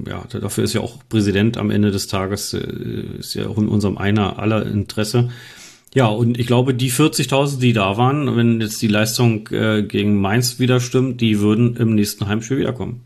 [0.09, 2.59] ja, dafür ist ja auch Präsident am Ende des Tages, äh,
[3.18, 5.30] ist ja auch in unserem einer aller Interesse.
[5.92, 10.20] Ja, und ich glaube, die 40.000, die da waren, wenn jetzt die Leistung äh, gegen
[10.20, 13.03] Mainz wieder stimmt, die würden im nächsten Heimspiel wiederkommen.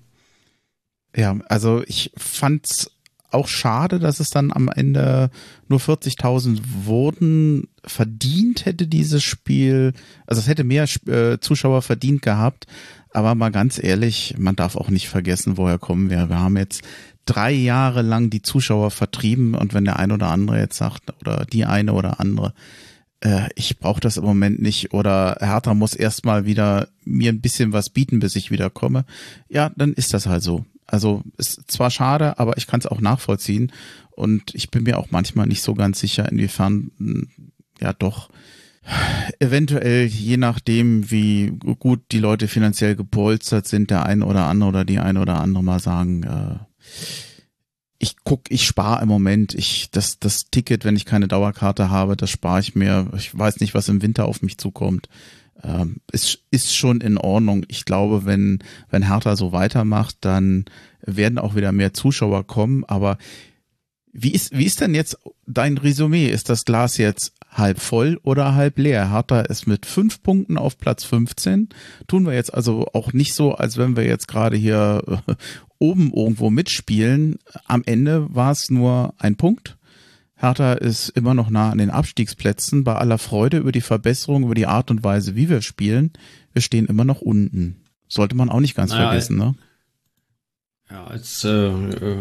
[1.16, 2.93] Ja, also ich fand's
[3.34, 5.30] auch schade, dass es dann am Ende
[5.68, 7.68] nur 40.000 wurden.
[7.84, 9.92] Verdient hätte dieses Spiel,
[10.26, 12.66] also es hätte mehr äh, Zuschauer verdient gehabt.
[13.10, 16.28] Aber mal ganz ehrlich, man darf auch nicht vergessen, woher kommen wir.
[16.28, 16.82] Wir haben jetzt
[17.26, 21.44] drei Jahre lang die Zuschauer vertrieben und wenn der ein oder andere jetzt sagt, oder
[21.46, 22.54] die eine oder andere,
[23.20, 27.72] äh, ich brauche das im Moment nicht oder Hertha muss erstmal wieder mir ein bisschen
[27.72, 29.04] was bieten, bis ich wieder komme,
[29.48, 30.64] ja, dann ist das halt so.
[30.94, 33.72] Also ist zwar schade, aber ich kann es auch nachvollziehen.
[34.12, 37.28] Und ich bin mir auch manchmal nicht so ganz sicher, inwiefern hm,
[37.80, 38.30] ja doch
[39.40, 44.84] eventuell, je nachdem, wie gut die Leute finanziell gepolstert sind, der eine oder andere oder
[44.84, 46.58] die eine oder andere mal sagen, äh,
[47.98, 52.16] ich guck, ich spare im Moment, ich das das Ticket, wenn ich keine Dauerkarte habe,
[52.16, 53.10] das spare ich mir.
[53.16, 55.08] Ich weiß nicht, was im Winter auf mich zukommt
[55.62, 57.64] ähm, ist, ist schon in Ordnung.
[57.68, 58.58] Ich glaube, wenn,
[58.90, 60.64] wenn Hertha so weitermacht, dann
[61.02, 62.84] werden auch wieder mehr Zuschauer kommen.
[62.84, 63.18] Aber
[64.12, 66.28] wie ist, wie ist denn jetzt dein Resümee?
[66.28, 69.10] Ist das Glas jetzt halb voll oder halb leer?
[69.10, 71.68] Hertha ist mit fünf Punkten auf Platz 15.
[72.06, 75.02] Tun wir jetzt also auch nicht so, als wenn wir jetzt gerade hier
[75.78, 77.38] oben irgendwo mitspielen.
[77.66, 79.76] Am Ende war es nur ein Punkt.
[80.44, 82.84] Hertha ist immer noch nah an den Abstiegsplätzen.
[82.84, 86.12] Bei aller Freude über die Verbesserung, über die Art und Weise, wie wir spielen,
[86.52, 87.84] wir stehen immer noch unten.
[88.08, 89.54] Sollte man auch nicht ganz naja, vergessen, ne?
[90.90, 92.18] Ja, als äh, äh,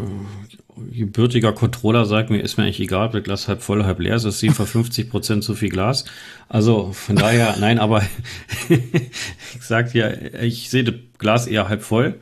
[0.91, 4.15] gebürtiger Controller sagt mir, ist mir eigentlich egal, ob das Glas halb voll, halb leer
[4.15, 4.23] ist.
[4.23, 6.05] Es ist für 50 Prozent zu viel Glas.
[6.47, 8.03] Also von daher, nein, aber
[8.69, 10.09] ich sag ja,
[10.41, 12.19] ich sehe das Glas eher halb voll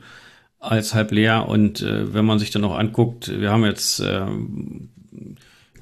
[0.58, 1.48] als halb leer.
[1.48, 4.26] Und äh, wenn man sich dann noch anguckt, wir haben jetzt äh,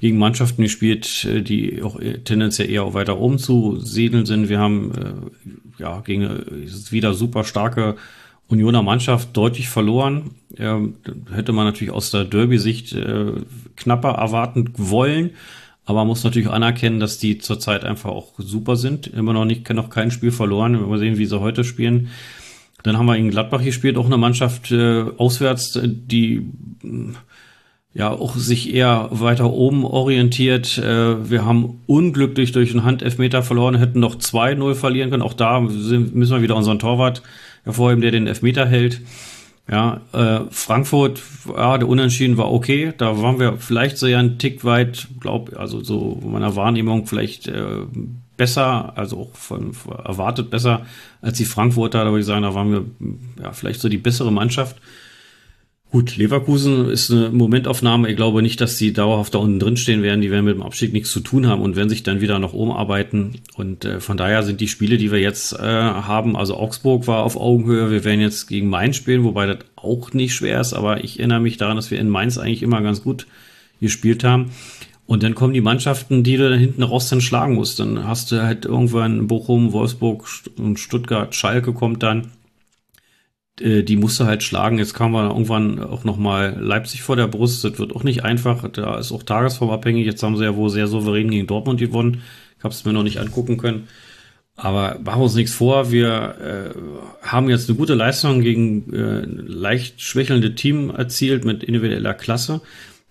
[0.01, 4.49] gegen Mannschaften gespielt, äh, die auch tendenziell eher weiter oben zu siedeln sind.
[4.49, 6.45] Wir haben äh, ja gegen eine
[6.89, 7.95] wieder super starke
[8.49, 10.31] Unioner Mannschaft deutlich verloren.
[10.57, 10.95] Ähm,
[11.33, 13.33] hätte man natürlich aus der Derby-Sicht äh,
[13.77, 15.31] knapper erwarten wollen.
[15.85, 19.07] Aber man muss natürlich anerkennen, dass die zurzeit einfach auch super sind.
[19.07, 20.81] Immer noch nicht, noch kein Spiel verloren.
[20.81, 22.09] Wenn wir sehen, wie sie heute spielen.
[22.83, 26.47] Dann haben wir in Gladbach gespielt, auch eine Mannschaft äh, auswärts, die
[27.93, 30.77] ja auch sich eher weiter oben orientiert.
[30.77, 35.23] Äh, wir haben unglücklich durch einen Handelfmeter verloren, hätten noch 2-0 verlieren können.
[35.23, 37.21] Auch da müssen wir wieder unseren Torwart
[37.63, 39.01] hervorheben, der den Elfmeter hält.
[39.69, 42.93] Ja, äh, Frankfurt, ja, der Unentschieden war okay.
[42.97, 47.47] Da waren wir vielleicht so ja einen Tick weit, glaub, also so meiner Wahrnehmung vielleicht
[47.47, 47.85] äh,
[48.37, 49.71] besser, also auch von,
[50.03, 50.85] erwartet besser
[51.21, 52.03] als die Frankfurter.
[52.03, 52.85] Da würde ich sagen, da waren wir
[53.41, 54.77] ja vielleicht so die bessere Mannschaft.
[55.91, 58.09] Gut, Leverkusen ist eine Momentaufnahme.
[58.09, 60.21] Ich glaube nicht, dass die dauerhaft da unten drin stehen werden.
[60.21, 62.53] Die werden mit dem Abstieg nichts zu tun haben und werden sich dann wieder nach
[62.53, 63.41] oben arbeiten.
[63.57, 67.23] Und äh, von daher sind die Spiele, die wir jetzt äh, haben, also Augsburg war
[67.23, 67.91] auf Augenhöhe.
[67.91, 70.71] Wir werden jetzt gegen Mainz spielen, wobei das auch nicht schwer ist.
[70.71, 73.27] Aber ich erinnere mich daran, dass wir in Mainz eigentlich immer ganz gut
[73.81, 74.51] gespielt haben.
[75.07, 77.81] Und dann kommen die Mannschaften, die du dann hinten raus dann schlagen musst.
[77.81, 80.25] Dann hast du halt irgendwann Bochum, Wolfsburg
[80.55, 82.27] und Stuttgart, Schalke kommt dann
[83.59, 84.79] die musste halt schlagen.
[84.79, 87.63] Jetzt kam wir irgendwann auch nochmal Leipzig vor der Brust.
[87.63, 88.67] Das wird auch nicht einfach.
[88.69, 90.05] Da ist auch tagesformabhängig.
[90.05, 92.21] Jetzt haben sie ja wohl sehr souverän gegen Dortmund gewonnen.
[92.57, 93.87] Ich habe es mir noch nicht angucken können.
[94.55, 95.91] Aber machen wir uns nichts vor.
[95.91, 102.13] Wir äh, haben jetzt eine gute Leistung gegen äh, leicht schwächelnde Team erzielt mit individueller
[102.13, 102.61] Klasse.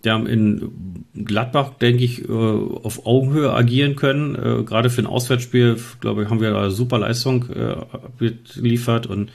[0.03, 4.35] Wir haben in Gladbach, denke ich, äh, auf Augenhöhe agieren können.
[4.35, 9.31] Äh, gerade für ein Auswärtsspiel, glaube ich, haben wir da super Leistung äh, geliefert und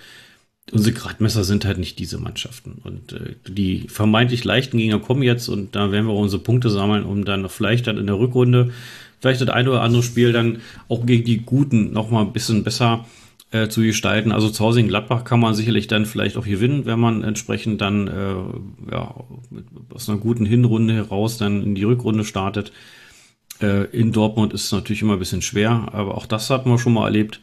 [0.72, 2.82] unsere Gradmesser sind halt nicht diese Mannschaften.
[2.84, 7.04] Und äh, die vermeintlich leichten Gegner kommen jetzt und da werden wir unsere Punkte sammeln,
[7.04, 8.72] um dann vielleicht dann in der Rückrunde
[9.20, 13.06] vielleicht das ein oder andere Spiel dann auch gegen die Guten nochmal ein bisschen besser
[13.52, 14.32] äh, zu gestalten.
[14.32, 17.82] Also zu Hause in Gladbach kann man sicherlich dann vielleicht auch gewinnen, wenn man entsprechend
[17.82, 19.16] dann äh, ja,
[19.94, 22.72] aus einer guten Hinrunde heraus dann in die Rückrunde startet.
[23.62, 26.78] Äh, in Dortmund ist es natürlich immer ein bisschen schwer, aber auch das hat man
[26.78, 27.40] schon mal erlebt.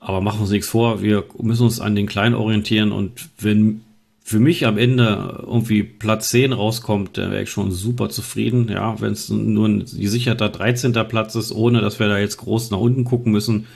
[0.00, 3.82] Aber machen wir uns nichts vor, wir müssen uns an den Kleinen orientieren und wenn
[4.24, 8.68] für mich am Ende irgendwie Platz 10 rauskommt, dann wäre ich schon super zufrieden.
[8.70, 10.92] Ja, wenn es nur ein gesicherter 13.
[11.08, 13.66] Platz ist, ohne dass wir da jetzt groß nach unten gucken müssen,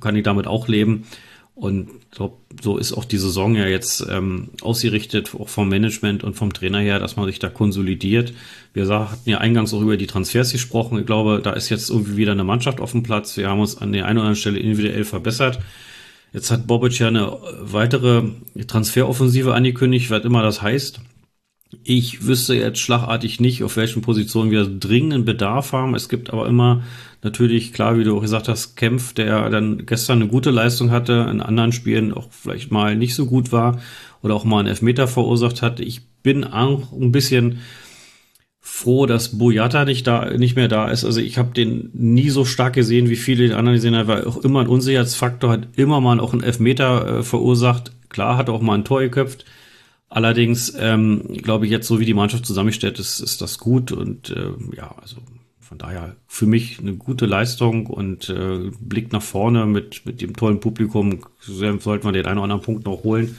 [0.00, 1.04] kann ich damit auch leben.
[1.54, 6.34] Und glaub, so ist auch die Saison ja jetzt ähm, ausgerichtet, auch vom Management und
[6.34, 8.32] vom Trainer her, dass man sich da konsolidiert.
[8.72, 10.98] Wir hatten ja eingangs auch über die Transfers gesprochen.
[10.98, 13.36] Ich glaube, da ist jetzt irgendwie wieder eine Mannschaft auf dem Platz.
[13.36, 15.60] Wir haben uns an der einen oder anderen Stelle individuell verbessert.
[16.32, 18.24] Jetzt hat Bobic ja eine weitere
[18.66, 21.00] Transferoffensive angekündigt, was immer das heißt.
[21.82, 25.94] Ich wüsste jetzt schlagartig nicht, auf welchen Positionen wir dringenden Bedarf haben.
[25.94, 26.82] Es gibt aber immer
[27.22, 31.26] natürlich, klar, wie du auch gesagt hast, Kempf, der dann gestern eine gute Leistung hatte,
[31.30, 33.80] in anderen Spielen auch vielleicht mal nicht so gut war
[34.22, 35.80] oder auch mal einen Elfmeter verursacht hat.
[35.80, 37.58] Ich bin auch ein bisschen
[38.60, 41.04] froh, dass Boyata nicht da, nicht mehr da ist.
[41.04, 44.24] Also ich habe den nie so stark gesehen, wie viele den anderen gesehen haben, weil
[44.24, 47.92] auch immer ein Unsicherheitsfaktor hat immer mal auch einen Elfmeter äh, verursacht.
[48.08, 49.44] Klar, hat auch mal ein Tor geköpft.
[50.08, 54.30] Allerdings ähm, glaube ich jetzt, so wie die Mannschaft zusammengestellt ist, ist das gut und
[54.30, 55.16] äh, ja, also
[55.58, 60.36] von daher für mich eine gute Leistung und äh, Blick nach vorne mit, mit dem
[60.36, 63.36] tollen Publikum sollten wir den einen oder anderen Punkt noch holen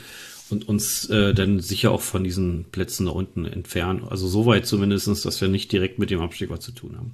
[0.50, 4.04] und uns äh, dann sicher auch von diesen Plätzen da unten entfernen.
[4.10, 7.14] Also soweit zumindestens, dass wir nicht direkt mit dem Abstieg was zu tun haben.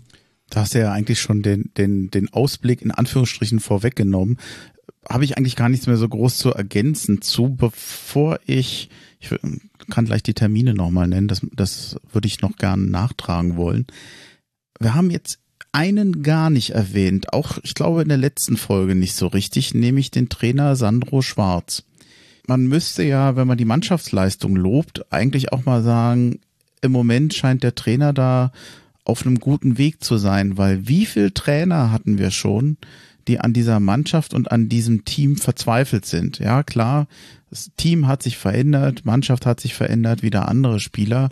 [0.52, 4.38] Da hast du ja eigentlich schon den, den, den Ausblick in Anführungsstrichen vorweggenommen.
[5.10, 8.90] Habe ich eigentlich gar nichts mehr so groß zu ergänzen zu, bevor ich
[9.22, 9.30] ich
[9.90, 13.86] kann gleich die Termine nochmal nennen, das, das würde ich noch gern nachtragen wollen.
[14.80, 15.40] Wir haben jetzt
[15.72, 20.12] einen gar nicht erwähnt, auch ich glaube in der letzten Folge nicht so richtig, nämlich
[20.12, 21.84] den Trainer Sandro Schwarz.
[22.48, 26.40] Man müsste ja, wenn man die Mannschaftsleistung lobt, eigentlich auch mal sagen,
[26.82, 28.52] im Moment scheint der Trainer da
[29.04, 32.78] auf einem guten Weg zu sein, weil wie viel Trainer hatten wir schon,
[33.28, 36.40] die an dieser Mannschaft und an diesem Team verzweifelt sind.
[36.40, 37.08] Ja, klar,
[37.50, 41.30] das Team hat sich verändert, Mannschaft hat sich verändert, wieder andere Spieler.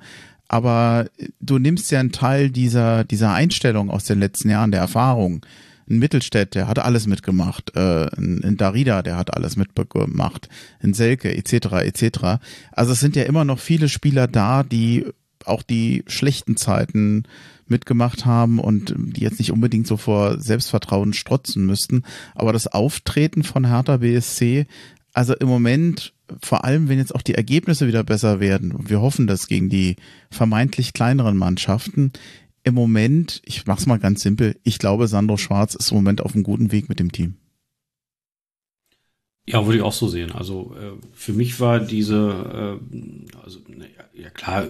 [0.48, 1.06] Aber
[1.40, 5.46] du nimmst ja einen Teil dieser, dieser Einstellung aus den letzten Jahren, der Erfahrung.
[5.90, 7.76] Ein Mittelstädt, der hat alles mitgemacht.
[7.76, 10.50] Äh, ein Darida, der hat alles mitgemacht.
[10.82, 12.42] Ein Selke, etc., etc.
[12.72, 15.06] Also es sind ja immer noch viele Spieler da, die
[15.46, 17.24] auch die schlechten Zeiten
[17.70, 22.04] mitgemacht haben und die jetzt nicht unbedingt so vor Selbstvertrauen strotzen müssten.
[22.36, 24.66] Aber das Auftreten von Hertha BSC
[25.14, 29.02] also im Moment, vor allem wenn jetzt auch die Ergebnisse wieder besser werden, und wir
[29.02, 29.96] hoffen das gegen die
[30.30, 32.14] vermeintlich kleineren Mannschaften,
[32.64, 36.34] im Moment, ich mach's mal ganz simpel, ich glaube, Sandro Schwarz ist im Moment auf
[36.34, 37.36] einem guten Weg mit dem Team.
[39.48, 40.32] Ja, würde ich auch so sehen.
[40.32, 44.70] Also äh, für mich war diese, äh, also ja, ja klar,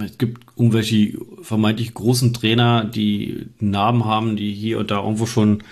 [0.00, 5.62] es gibt irgendwelche vermeintlich großen Trainer, die Namen haben, die hier und da irgendwo schon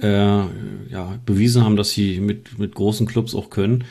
[0.00, 3.84] äh, ja, bewiesen haben, dass sie mit, mit großen Clubs auch können.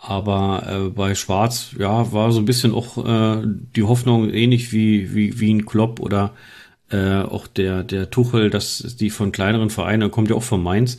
[0.00, 3.42] Aber äh, bei Schwarz, ja, war so ein bisschen auch äh,
[3.76, 6.34] die Hoffnung ähnlich wie, wie, wie ein Klopp oder
[6.90, 10.98] äh, auch der, der Tuchel, dass die von kleineren Vereinen, kommt ja auch von Mainz,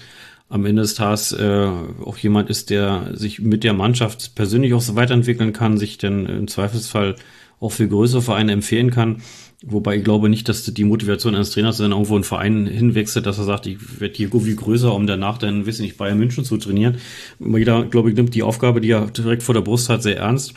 [0.49, 1.69] am Ende des Tages äh,
[2.03, 6.25] auch jemand ist, der sich mit der Mannschaft persönlich auch so weiterentwickeln kann, sich dann
[6.25, 7.15] im Zweifelsfall
[7.59, 9.21] auch für größere Vereine empfehlen kann.
[9.65, 13.37] Wobei ich glaube nicht, dass die Motivation eines Trainers dann irgendwo einen Verein hinwechselt, dass
[13.37, 16.43] er sagt, ich werde hier irgendwie größer, um danach dann, weiß ich nicht, Bayern München
[16.43, 16.97] zu trainieren.
[17.39, 20.55] Jeder, glaube ich, nimmt die Aufgabe, die er direkt vor der Brust hat, sehr ernst.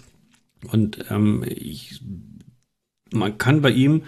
[0.72, 2.00] Und ähm, ich,
[3.12, 4.02] man kann bei ihm,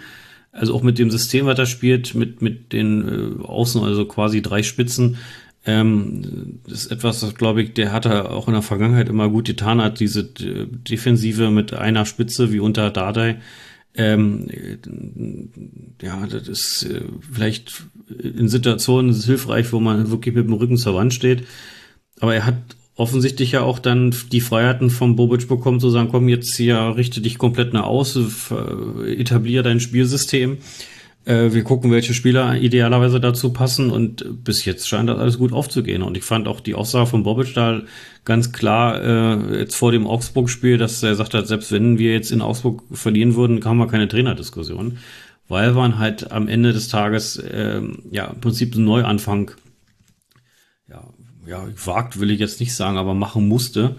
[0.51, 3.07] also auch mit dem System, was er spielt, mit, mit den
[3.39, 5.17] äh, Außen, also quasi drei Spitzen,
[5.65, 9.29] ähm, das ist etwas, das glaube ich, der hat er auch in der Vergangenheit immer
[9.29, 13.39] gut getan hat, diese äh, Defensive mit einer Spitze wie unter Dardai
[13.95, 14.47] ähm,
[16.01, 17.01] ja, das ist äh,
[17.31, 17.83] vielleicht
[18.21, 21.43] in Situationen hilfreich, wo man wirklich mit dem Rücken zur Wand steht.
[22.19, 22.55] Aber er hat
[22.95, 27.21] offensichtlich ja auch dann die Freiheiten vom Bobic bekommen, zu sagen, komm, jetzt hier richte
[27.21, 28.17] dich komplett nach aus,
[29.05, 30.57] etabliere dein Spielsystem.
[31.25, 35.53] Äh, wir gucken, welche Spieler idealerweise dazu passen und bis jetzt scheint das alles gut
[35.53, 36.01] aufzugehen.
[36.01, 37.55] Und ich fand auch die Aussage von Bobic
[38.25, 42.31] ganz klar äh, jetzt vor dem Augsburg-Spiel, dass er sagt hat, selbst wenn wir jetzt
[42.31, 44.97] in Augsburg verlieren würden, haben wir keine Trainerdiskussion,
[45.47, 49.51] weil man halt am Ende des Tages äh, ja im Prinzip einen Neuanfang
[50.89, 51.03] ja,
[51.45, 53.95] ja, wagt will ich jetzt nicht sagen, aber machen musste.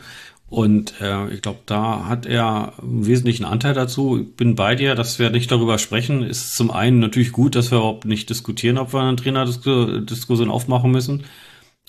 [0.50, 4.18] Und äh, ich glaube, da hat er einen wesentlichen Anteil dazu.
[4.20, 6.24] Ich bin bei dir, dass wir nicht darüber sprechen.
[6.24, 10.90] Ist zum einen natürlich gut, dass wir überhaupt nicht diskutieren, ob wir eine Trainerdiskussion aufmachen
[10.90, 11.22] müssen.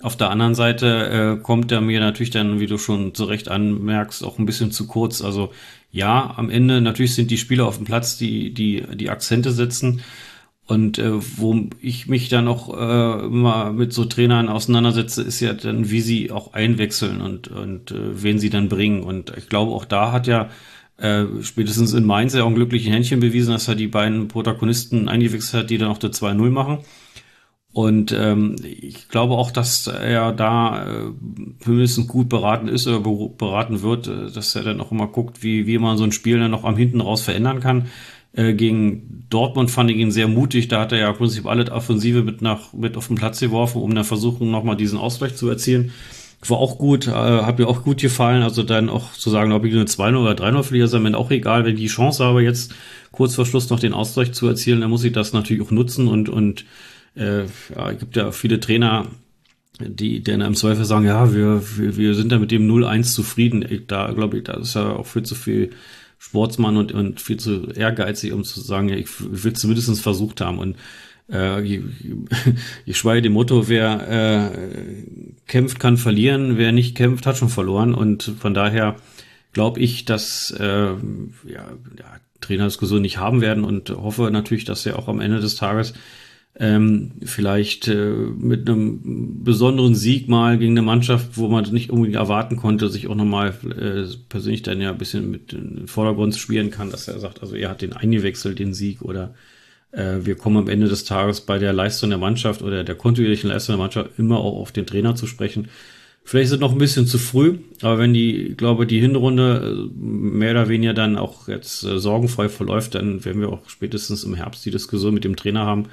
[0.00, 3.48] Auf der anderen Seite äh, kommt er mir natürlich dann, wie du schon zu Recht
[3.48, 5.22] anmerkst, auch ein bisschen zu kurz.
[5.22, 5.50] Also
[5.90, 10.02] ja, am Ende natürlich sind die Spieler auf dem Platz, die die die Akzente setzen.
[10.72, 15.52] Und äh, wo ich mich dann auch äh, immer mit so Trainern auseinandersetze, ist ja
[15.52, 19.02] dann, wie sie auch einwechseln und, und äh, wen sie dann bringen.
[19.02, 20.48] Und ich glaube, auch da hat ja
[20.96, 25.10] äh, spätestens in Mainz ja auch ein glücklichen Händchen bewiesen, dass er die beiden Protagonisten
[25.10, 26.78] eingewechselt hat, die dann auch der 2-0 machen.
[27.74, 31.12] Und ähm, ich glaube auch, dass er da äh,
[31.66, 35.66] mindestens gut beraten ist oder beraten wird, äh, dass er dann auch immer guckt, wie,
[35.66, 37.88] wie man so ein Spiel dann noch am hinten raus verändern kann.
[38.34, 40.68] Äh, gegen Dortmund fand ich ihn sehr mutig.
[40.68, 43.82] Da hat er ja im Prinzip alle Offensive mit, nach, mit auf den Platz geworfen,
[43.82, 45.92] um dann versuchen, nochmal diesen Ausgleich zu erzielen.
[46.48, 48.42] War auch gut, äh, hat mir auch gut gefallen.
[48.42, 51.30] Also dann auch zu sagen, ob ich eine 2-0 oder 3-0 verliere, ist mir auch
[51.30, 51.64] egal.
[51.64, 52.74] Wenn ich die Chance habe, jetzt
[53.12, 56.08] kurz vor Schluss noch den Ausgleich zu erzielen, dann muss ich das natürlich auch nutzen.
[56.08, 56.64] Und, und
[57.14, 57.42] äh,
[57.76, 59.06] ja, gibt ja viele Trainer,
[59.78, 63.64] die dann im Zweifel sagen, ja, wir, wir, wir sind da mit dem 0-1 zufrieden.
[63.68, 65.70] Ich, da glaube ich, da ist ja auch viel zu viel
[66.22, 70.58] Sportsmann und, und viel zu ehrgeizig, um zu sagen, ja, ich will zumindest versucht haben.
[70.58, 70.76] Und
[71.28, 71.82] äh, ich,
[72.86, 75.04] ich schweige dem Motto, wer äh,
[75.48, 77.92] kämpft, kann verlieren, wer nicht kämpft, hat schon verloren.
[77.92, 78.94] Und von daher
[79.52, 80.96] glaube ich, dass äh, ja,
[81.48, 85.92] ja, Trainerdiskussion nicht haben werden und hoffe natürlich, dass er auch am Ende des Tages
[86.58, 92.16] ähm, vielleicht äh, mit einem besonderen Sieg mal gegen eine Mannschaft, wo man nicht unbedingt
[92.16, 96.36] erwarten konnte, sich auch nochmal äh, persönlich dann ja ein bisschen mit in den Vordergrund
[96.36, 99.34] spielen kann, dass er sagt, also er hat den eingewechselt, den Sieg oder
[99.92, 103.48] äh, wir kommen am Ende des Tages bei der Leistung der Mannschaft oder der kontinuierlichen
[103.48, 105.68] Leistung der Mannschaft immer auch auf den Trainer zu sprechen.
[106.24, 109.98] Vielleicht ist es noch ein bisschen zu früh, aber wenn die, glaube, die Hinrunde äh,
[109.98, 114.34] mehr oder weniger dann auch jetzt äh, sorgenfrei verläuft, dann werden wir auch spätestens im
[114.34, 115.86] Herbst die Diskussion mit dem Trainer haben,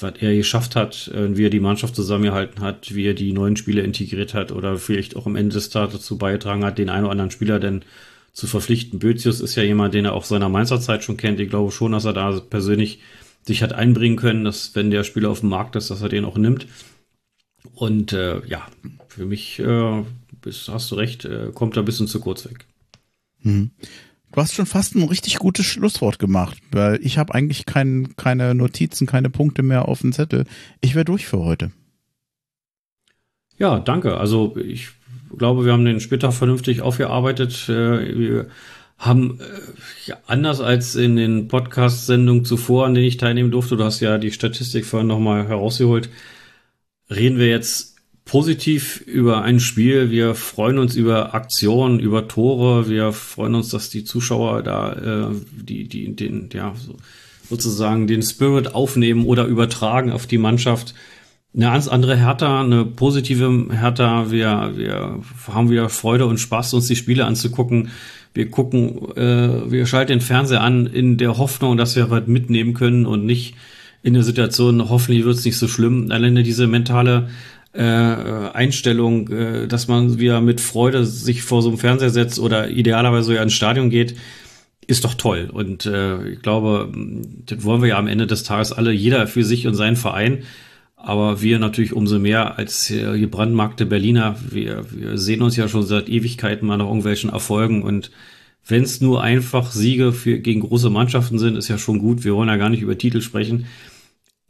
[0.00, 3.56] was er geschafft hat, äh, wie er die Mannschaft zusammengehalten hat, wie er die neuen
[3.56, 7.04] Spieler integriert hat oder vielleicht auch am Ende des Tages dazu beigetragen hat, den einen
[7.04, 7.84] oder anderen Spieler denn
[8.32, 8.98] zu verpflichten.
[8.98, 11.38] Bözius ist ja jemand, den er auch seiner Mainzer Zeit schon kennt.
[11.38, 13.00] Ich glaube schon, dass er da persönlich
[13.42, 16.24] sich hat einbringen können, dass wenn der Spieler auf dem Markt ist, dass er den
[16.24, 16.66] auch nimmt.
[17.74, 18.66] Und äh, ja,
[19.08, 20.02] für mich äh,
[20.40, 22.66] bist, hast du recht, äh, kommt er ein bisschen zu kurz weg.
[23.42, 23.70] Mhm.
[24.34, 28.52] Du hast schon fast ein richtig gutes Schlusswort gemacht, weil ich habe eigentlich kein, keine
[28.56, 30.44] Notizen, keine Punkte mehr auf dem Zettel.
[30.80, 31.70] Ich wäre durch für heute.
[33.58, 34.16] Ja, danke.
[34.16, 34.88] Also ich
[35.38, 37.68] glaube, wir haben den Spieltag vernünftig aufgearbeitet.
[37.68, 38.46] Äh, wir
[38.98, 44.00] haben äh, anders als in den Podcast-Sendungen zuvor, an denen ich teilnehmen durfte, du hast
[44.00, 46.10] ja die Statistik vorhin nochmal herausgeholt,
[47.08, 47.93] reden wir jetzt
[48.24, 50.10] positiv über ein Spiel.
[50.10, 52.88] Wir freuen uns über Aktionen, über Tore.
[52.88, 56.96] Wir freuen uns, dass die Zuschauer da, äh, die, die, den, ja, so
[57.48, 60.94] sozusagen den Spirit aufnehmen oder übertragen auf die Mannschaft.
[61.54, 64.30] Eine ganz andere Hertha, eine positive Hertha.
[64.30, 67.90] Wir, wir haben wieder Freude und Spaß, uns die Spiele anzugucken.
[68.32, 72.74] Wir gucken, äh, wir schalten den Fernseher an in der Hoffnung, dass wir was mitnehmen
[72.74, 73.54] können und nicht
[74.02, 76.10] in der Situation, hoffentlich wird es nicht so schlimm.
[76.10, 77.28] Alleine diese mentale
[77.74, 82.70] äh, Einstellung, äh, dass man wieder mit Freude sich vor so einem Fernseher setzt oder
[82.70, 84.14] idealerweise sogar ins Stadion geht,
[84.86, 85.50] ist doch toll.
[85.52, 86.92] Und äh, ich glaube,
[87.46, 90.44] das wollen wir ja am Ende des Tages alle, jeder für sich und seinen Verein.
[90.96, 94.36] Aber wir natürlich umso mehr als äh, gebrandmarkte Berliner.
[94.50, 97.82] Wir, wir sehen uns ja schon seit Ewigkeiten mal nach irgendwelchen Erfolgen.
[97.82, 98.10] Und
[98.66, 102.24] wenn es nur einfach Siege für, gegen große Mannschaften sind, ist ja schon gut.
[102.24, 103.66] Wir wollen ja gar nicht über Titel sprechen.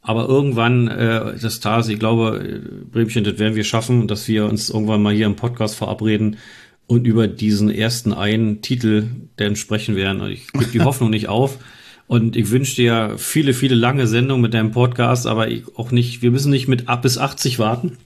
[0.07, 4.69] Aber irgendwann äh, das Tages, ich glaube, Bremchen, das werden wir schaffen, dass wir uns
[4.69, 6.37] irgendwann mal hier im Podcast verabreden
[6.85, 10.23] und über diesen ersten einen Titel dann sprechen werden.
[10.29, 11.57] Ich gebe die Hoffnung nicht auf.
[12.05, 16.21] Und ich wünsche dir viele, viele lange Sendungen mit deinem Podcast, aber ich auch nicht,
[16.21, 17.97] wir müssen nicht mit ab bis 80 warten,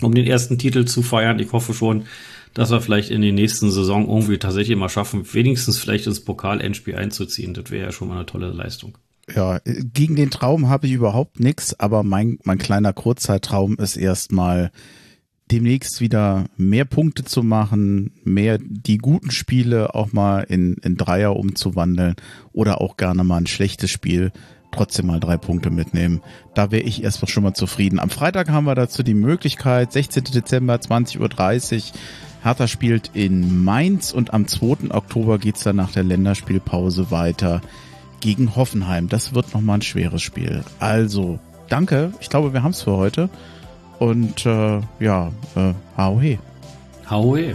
[0.00, 1.38] um den ersten Titel zu feiern.
[1.38, 2.06] Ich hoffe schon,
[2.52, 6.96] dass wir vielleicht in den nächsten Saison irgendwie tatsächlich mal schaffen, wenigstens vielleicht ins Pokal-Endspiel
[6.96, 7.54] einzuziehen.
[7.54, 8.98] Das wäre ja schon mal eine tolle Leistung.
[9.32, 14.70] Ja, gegen den Traum habe ich überhaupt nichts, aber mein, mein kleiner Kurzzeittraum ist erstmal
[15.50, 21.36] demnächst wieder mehr Punkte zu machen, mehr die guten Spiele auch mal in, in Dreier
[21.36, 22.16] umzuwandeln
[22.52, 24.32] oder auch gerne mal ein schlechtes Spiel
[24.72, 26.20] trotzdem mal drei Punkte mitnehmen.
[26.54, 28.00] Da wäre ich erstmal schon mal zufrieden.
[28.00, 30.24] Am Freitag haben wir dazu die Möglichkeit, 16.
[30.24, 31.98] Dezember, 20.30 Uhr.
[32.42, 34.90] Hertha spielt in Mainz und am 2.
[34.90, 37.62] Oktober geht's dann nach der Länderspielpause weiter
[38.24, 39.10] gegen Hoffenheim.
[39.10, 40.64] Das wird nochmal ein schweres Spiel.
[40.80, 42.10] Also, danke.
[42.20, 43.28] Ich glaube, wir haben's für heute.
[43.98, 46.38] Und äh, ja, äh, hau he.
[47.08, 47.54] Hau he.